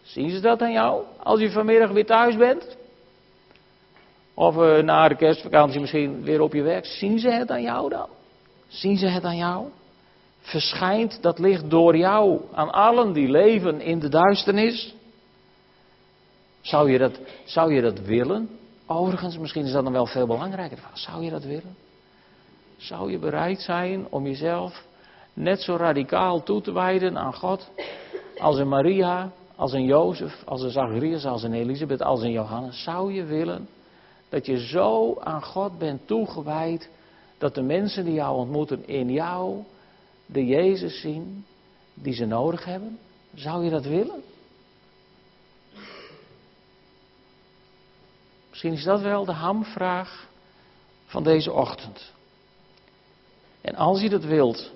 Zien 0.01 0.29
ze 0.29 0.39
dat 0.39 0.61
aan 0.61 0.71
jou 0.71 1.03
als 1.23 1.39
je 1.39 1.51
vanmiddag 1.51 1.91
weer 1.91 2.05
thuis 2.05 2.37
bent? 2.37 2.77
Of 4.41 4.55
uh, 4.55 4.83
na 4.83 5.07
de 5.07 5.15
kerstvakantie 5.15 5.79
misschien 5.79 6.23
weer 6.23 6.41
op 6.41 6.53
je 6.53 6.61
werk. 6.61 6.85
Zien 6.85 7.19
ze 7.19 7.29
het 7.29 7.51
aan 7.51 7.61
jou 7.61 7.89
dan? 7.89 8.07
Zien 8.67 8.97
ze 8.97 9.05
het 9.07 9.23
aan 9.23 9.37
jou? 9.37 9.67
Verschijnt 10.39 11.21
dat 11.21 11.39
licht 11.39 11.69
door 11.69 11.97
jou 11.97 12.41
aan 12.53 12.71
allen 12.71 13.13
die 13.13 13.29
leven 13.29 13.81
in 13.81 13.99
de 13.99 14.09
duisternis? 14.09 14.95
Zou 16.61 16.91
je 16.91 16.97
dat, 16.97 17.19
zou 17.43 17.73
je 17.73 17.81
dat 17.81 17.99
willen? 17.99 18.49
Overigens, 18.85 19.37
misschien 19.37 19.65
is 19.65 19.71
dat 19.71 19.83
dan 19.83 19.93
wel 19.93 20.05
veel 20.05 20.27
belangrijker. 20.27 20.79
Zou 20.93 21.23
je 21.23 21.29
dat 21.29 21.43
willen? 21.43 21.75
Zou 22.77 23.11
je 23.11 23.17
bereid 23.17 23.61
zijn 23.61 24.07
om 24.09 24.25
jezelf 24.25 24.85
net 25.33 25.61
zo 25.61 25.75
radicaal 25.75 26.43
toe 26.43 26.61
te 26.61 26.71
wijden 26.71 27.17
aan 27.17 27.33
God 27.33 27.69
als 28.37 28.57
een 28.57 28.69
Maria, 28.69 29.31
als 29.55 29.73
een 29.73 29.85
Jozef, 29.85 30.43
als 30.45 30.61
een 30.61 30.71
Zacharias, 30.71 31.25
als 31.25 31.43
een 31.43 31.53
Elisabeth, 31.53 32.01
als 32.01 32.21
een 32.21 32.31
Johannes? 32.31 32.83
Zou 32.83 33.13
je 33.13 33.23
willen 33.23 33.67
dat 34.31 34.45
je 34.45 34.67
zo 34.67 35.19
aan 35.19 35.43
God 35.43 35.77
bent 35.77 36.07
toegewijd 36.07 36.89
dat 37.37 37.55
de 37.55 37.61
mensen 37.61 38.05
die 38.05 38.13
jou 38.13 38.35
ontmoeten 38.37 38.87
in 38.87 39.11
jou 39.11 39.63
de 40.25 40.45
Jezus 40.45 41.01
zien 41.01 41.45
die 41.93 42.13
ze 42.13 42.25
nodig 42.25 42.65
hebben? 42.65 42.99
Zou 43.33 43.63
je 43.63 43.69
dat 43.69 43.85
willen? 43.85 44.23
Misschien 48.49 48.73
is 48.73 48.83
dat 48.83 49.01
wel 49.01 49.25
de 49.25 49.31
hamvraag 49.31 50.27
van 51.05 51.23
deze 51.23 51.51
ochtend. 51.51 52.11
En 53.61 53.75
als 53.75 54.01
je 54.01 54.09
dat 54.09 54.23
wilt, 54.23 54.71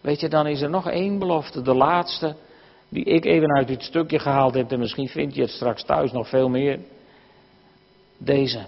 weet 0.00 0.20
je, 0.20 0.28
dan 0.28 0.46
is 0.46 0.60
er 0.60 0.70
nog 0.70 0.88
één 0.88 1.18
belofte, 1.18 1.62
de 1.62 1.74
laatste, 1.74 2.36
die 2.88 3.04
ik 3.04 3.24
even 3.24 3.56
uit 3.56 3.68
dit 3.68 3.82
stukje 3.82 4.18
gehaald 4.18 4.54
heb, 4.54 4.72
en 4.72 4.78
misschien 4.78 5.08
vind 5.08 5.34
je 5.34 5.40
het 5.40 5.50
straks 5.50 5.84
thuis 5.84 6.12
nog 6.12 6.28
veel 6.28 6.48
meer. 6.48 6.80
Deze. 8.22 8.64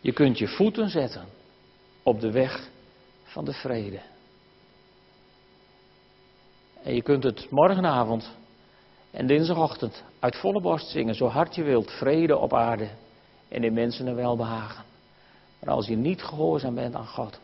Je 0.00 0.12
kunt 0.12 0.38
je 0.38 0.48
voeten 0.48 0.88
zetten 0.88 1.24
op 2.02 2.20
de 2.20 2.30
weg 2.30 2.68
van 3.24 3.44
de 3.44 3.52
vrede. 3.52 4.00
En 6.82 6.94
je 6.94 7.02
kunt 7.02 7.22
het 7.22 7.50
morgenavond 7.50 8.30
en 9.10 9.26
dinsdagochtend 9.26 10.04
uit 10.18 10.36
volle 10.36 10.60
borst 10.60 10.88
zingen, 10.88 11.14
zo 11.14 11.26
hard 11.26 11.54
je 11.54 11.62
wilt, 11.62 11.90
vrede 11.90 12.36
op 12.36 12.54
aarde 12.54 12.88
en 13.48 13.64
in 13.64 13.72
mensen 13.72 14.06
een 14.06 14.14
welbehagen. 14.14 14.84
Maar 15.60 15.74
als 15.74 15.86
je 15.86 15.96
niet 15.96 16.22
gehoorzaam 16.22 16.74
bent 16.74 16.94
aan 16.94 17.06
God, 17.06 17.40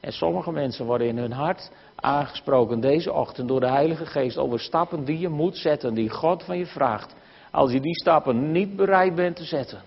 en 0.00 0.12
sommige 0.12 0.52
mensen 0.52 0.86
worden 0.86 1.06
in 1.06 1.18
hun 1.18 1.32
hart 1.32 1.70
aangesproken 1.94 2.80
deze 2.80 3.12
ochtend 3.12 3.48
door 3.48 3.60
de 3.60 3.70
Heilige 3.70 4.06
Geest 4.06 4.36
over 4.36 4.60
stappen 4.60 5.04
die 5.04 5.18
je 5.18 5.28
moet 5.28 5.56
zetten, 5.56 5.94
die 5.94 6.10
God 6.10 6.42
van 6.42 6.58
je 6.58 6.66
vraagt. 6.66 7.14
Als 7.50 7.72
je 7.72 7.80
die 7.80 7.94
stappen 7.94 8.52
niet 8.52 8.76
bereid 8.76 9.14
bent 9.14 9.36
te 9.36 9.44
zetten, 9.44 9.82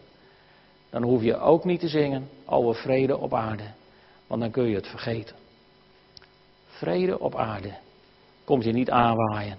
dan 0.99 1.09
hoef 1.09 1.23
je 1.23 1.37
ook 1.37 1.63
niet 1.63 1.79
te 1.79 1.87
zingen 1.87 2.29
over 2.45 2.75
vrede 2.75 3.17
op 3.17 3.33
aarde, 3.33 3.63
want 4.27 4.41
dan 4.41 4.51
kun 4.51 4.63
je 4.63 4.75
het 4.75 4.87
vergeten. 4.87 5.35
Vrede 6.67 7.19
op 7.19 7.35
aarde 7.35 7.73
komt 8.43 8.63
je 8.63 8.71
niet 8.71 8.89
aanwaaien. 8.89 9.57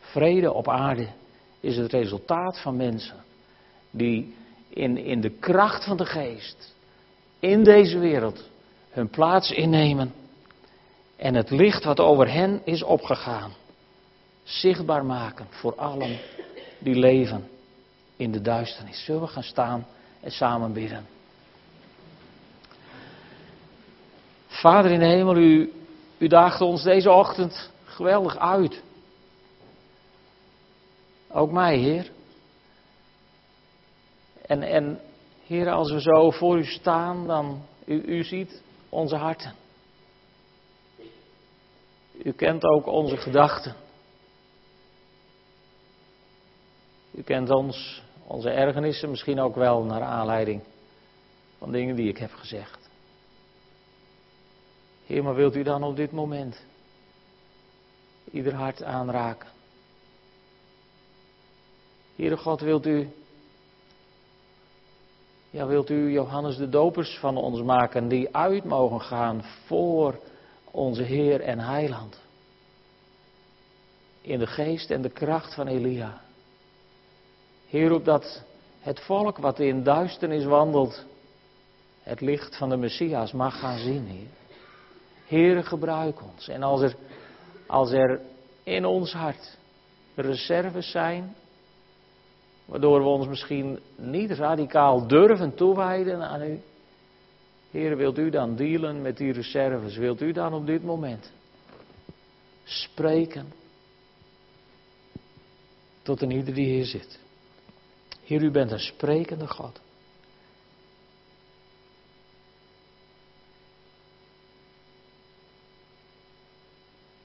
Vrede 0.00 0.52
op 0.52 0.68
aarde 0.68 1.06
is 1.60 1.76
het 1.76 1.92
resultaat 1.92 2.60
van 2.60 2.76
mensen 2.76 3.16
die 3.90 4.34
in, 4.68 4.98
in 4.98 5.20
de 5.20 5.30
kracht 5.30 5.84
van 5.84 5.96
de 5.96 6.06
geest 6.06 6.74
in 7.38 7.64
deze 7.64 7.98
wereld 7.98 8.48
hun 8.90 9.08
plaats 9.08 9.50
innemen 9.50 10.12
en 11.16 11.34
het 11.34 11.50
licht 11.50 11.84
wat 11.84 12.00
over 12.00 12.32
hen 12.32 12.60
is 12.64 12.82
opgegaan 12.82 13.52
zichtbaar 14.42 15.04
maken 15.04 15.46
voor 15.50 15.74
allen 15.74 16.18
die 16.78 16.94
leven 16.94 17.48
in 18.16 18.32
de 18.32 18.40
duisternis. 18.40 19.04
Zullen 19.04 19.20
we 19.20 19.26
gaan 19.26 19.42
staan 19.42 19.86
en 20.20 20.30
samen 20.30 20.72
bidden? 20.72 21.06
Vader 24.46 24.90
in 24.90 24.98
de 24.98 25.06
hemel, 25.06 25.36
u, 25.36 25.72
u 26.18 26.26
daagt 26.26 26.60
ons 26.60 26.82
deze 26.82 27.10
ochtend 27.10 27.70
geweldig 27.84 28.38
uit. 28.38 28.82
Ook 31.30 31.50
mij, 31.52 31.76
Heer. 31.76 32.10
En, 34.46 34.62
en 34.62 35.00
Heer, 35.46 35.70
als 35.70 35.92
we 35.92 36.00
zo 36.00 36.30
voor 36.30 36.58
u 36.58 36.64
staan, 36.64 37.26
dan 37.26 37.62
u, 37.84 38.02
u 38.02 38.24
ziet 38.24 38.62
onze 38.88 39.16
harten. 39.16 39.54
U 42.22 42.32
kent 42.32 42.64
ook 42.64 42.86
onze 42.86 43.16
gedachten. 43.16 43.74
U 47.10 47.22
kent 47.22 47.50
ons, 47.50 48.02
onze 48.28 48.50
ergernissen, 48.50 49.10
misschien 49.10 49.40
ook 49.40 49.54
wel 49.54 49.82
naar 49.82 50.02
aanleiding 50.02 50.62
van 51.58 51.72
dingen 51.72 51.96
die 51.96 52.08
ik 52.08 52.18
heb 52.18 52.32
gezegd. 52.32 52.88
Heer, 55.06 55.22
maar 55.22 55.34
wilt 55.34 55.56
u 55.56 55.62
dan 55.62 55.82
op 55.82 55.96
dit 55.96 56.12
moment 56.12 56.64
ieder 58.30 58.54
hart 58.54 58.82
aanraken? 58.82 59.48
Heere 62.16 62.36
God, 62.36 62.60
wilt 62.60 62.86
u, 62.86 63.08
ja, 65.50 65.66
wilt 65.66 65.90
u 65.90 66.10
Johannes 66.10 66.56
de 66.56 66.68
Dopers 66.68 67.18
van 67.18 67.36
ons 67.36 67.62
maken 67.62 68.08
die 68.08 68.36
uit 68.36 68.64
mogen 68.64 69.00
gaan 69.00 69.42
voor 69.66 70.20
onze 70.70 71.02
Heer 71.02 71.40
en 71.40 71.58
Heiland? 71.58 72.20
In 74.20 74.38
de 74.38 74.46
geest 74.46 74.90
en 74.90 75.02
de 75.02 75.10
kracht 75.10 75.54
van 75.54 75.66
Elia. 75.66 76.26
Heer, 77.68 77.92
opdat 77.92 78.42
het 78.80 79.00
volk 79.00 79.38
wat 79.38 79.58
in 79.60 79.82
duisternis 79.82 80.44
wandelt, 80.44 81.04
het 82.02 82.20
licht 82.20 82.56
van 82.56 82.68
de 82.68 82.76
Messias 82.76 83.32
mag 83.32 83.58
gaan 83.58 83.78
zien, 83.78 84.28
Heer. 85.26 85.64
Gebruik 85.64 86.22
ons. 86.22 86.48
En 86.48 86.62
als 86.62 86.80
er, 86.80 86.96
als 87.66 87.90
er 87.90 88.20
in 88.62 88.84
ons 88.84 89.12
hart 89.12 89.56
reserves 90.14 90.90
zijn 90.90 91.34
Waardoor 92.68 93.00
we 93.00 93.08
ons 93.08 93.26
misschien 93.26 93.78
niet 93.96 94.30
radicaal 94.30 95.06
durven 95.06 95.54
toewijden 95.54 96.28
aan 96.28 96.42
u. 96.42 96.60
Heer, 97.70 97.96
wilt 97.96 98.18
u 98.18 98.30
dan 98.30 98.56
dealen 98.56 99.02
met 99.02 99.16
die 99.16 99.32
reserves? 99.32 99.96
Wilt 99.96 100.20
u 100.20 100.32
dan 100.32 100.54
op 100.54 100.66
dit 100.66 100.84
moment 100.84 101.32
spreken 102.64 103.52
tot 106.02 106.22
een 106.22 106.30
ieder 106.30 106.54
die 106.54 106.66
hier 106.66 106.84
zit? 106.84 107.18
Heer, 108.28 108.42
u 108.42 108.50
bent 108.50 108.70
een 108.70 108.80
sprekende 108.80 109.46
God. 109.46 109.80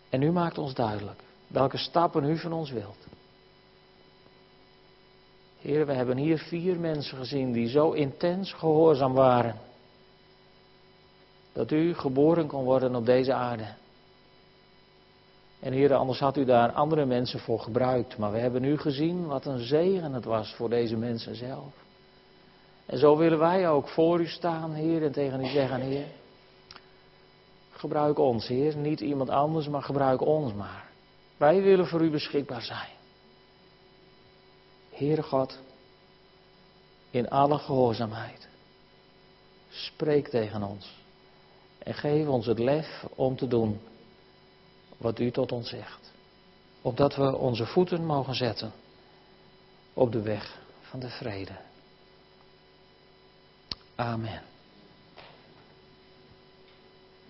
En 0.10 0.22
u 0.22 0.32
maakt 0.32 0.58
ons 0.58 0.74
duidelijk 0.74 1.22
welke 1.48 1.78
stappen 1.78 2.24
u 2.24 2.38
van 2.38 2.54
ons 2.54 2.72
wilt. 2.72 2.98
Heer, 5.60 5.86
we 5.86 5.94
hebben 5.94 6.18
hier 6.18 6.38
vier 6.38 6.80
mensen 6.80 7.18
gezien 7.18 7.52
die 7.52 7.68
zo 7.68 7.92
intens 7.92 8.54
gehoorzaam 8.54 9.14
waren. 9.14 9.60
Dat 11.54 11.72
u 11.72 11.94
geboren 11.94 12.48
kon 12.48 12.64
worden 12.64 12.96
op 12.96 13.06
deze 13.06 13.34
aarde. 13.34 13.74
En 15.64 15.74
Heer, 15.74 15.94
anders 15.94 16.20
had 16.20 16.38
u 16.38 16.46
daar 16.46 16.72
andere 16.72 17.06
mensen 17.06 17.40
voor 17.40 17.60
gebruikt. 17.60 18.18
Maar 18.18 18.32
we 18.32 18.38
hebben 18.38 18.62
nu 18.62 18.78
gezien 18.78 19.26
wat 19.26 19.46
een 19.46 19.60
zegen 19.60 20.14
het 20.14 20.26
was 20.26 20.54
voor 20.54 20.70
deze 20.70 20.98
mensen 20.98 21.36
zelf. 21.36 21.74
En 22.86 22.98
zo 22.98 23.18
willen 23.18 23.40
wij 23.40 23.70
ook 23.70 23.88
voor 23.88 24.20
u 24.20 24.28
staan, 24.28 24.74
Heer, 24.74 25.04
en 25.04 25.12
tegen 25.12 25.44
u 25.44 25.48
zeggen, 25.48 25.82
Heer. 25.82 26.06
Gebruik 27.72 28.20
ons, 28.20 28.48
Heer. 28.48 28.78
Niet 28.78 29.00
iemand 29.00 29.30
anders, 29.30 29.68
maar 29.68 29.84
gebruik 29.84 30.22
ons 30.22 30.54
maar. 30.54 30.90
Wij 31.38 31.62
willen 31.62 31.88
voor 31.88 32.02
u 32.02 32.10
beschikbaar 32.10 32.62
zijn. 32.62 32.92
Heere 34.90 35.24
God, 35.24 35.60
in 37.10 37.30
alle 37.30 37.58
gehoorzaamheid, 37.58 38.48
spreek 39.70 40.28
tegen 40.28 40.64
ons 40.64 41.02
en 41.78 41.94
geef 41.94 42.28
ons 42.28 42.46
het 42.46 42.60
lef 42.60 43.06
om 43.16 43.36
te 43.36 43.48
doen 43.48 43.80
wat 44.98 45.20
u 45.20 45.32
tot 45.32 45.52
ons 45.52 45.70
zegt. 45.70 46.12
Opdat 46.82 47.16
we 47.16 47.36
onze 47.36 47.66
voeten 47.66 48.06
mogen 48.06 48.36
zetten 48.36 48.72
op 49.94 50.12
de 50.12 50.22
weg 50.22 50.60
van 50.82 51.00
de 51.00 51.10
vrede. 51.10 51.58
Amen. 53.96 54.53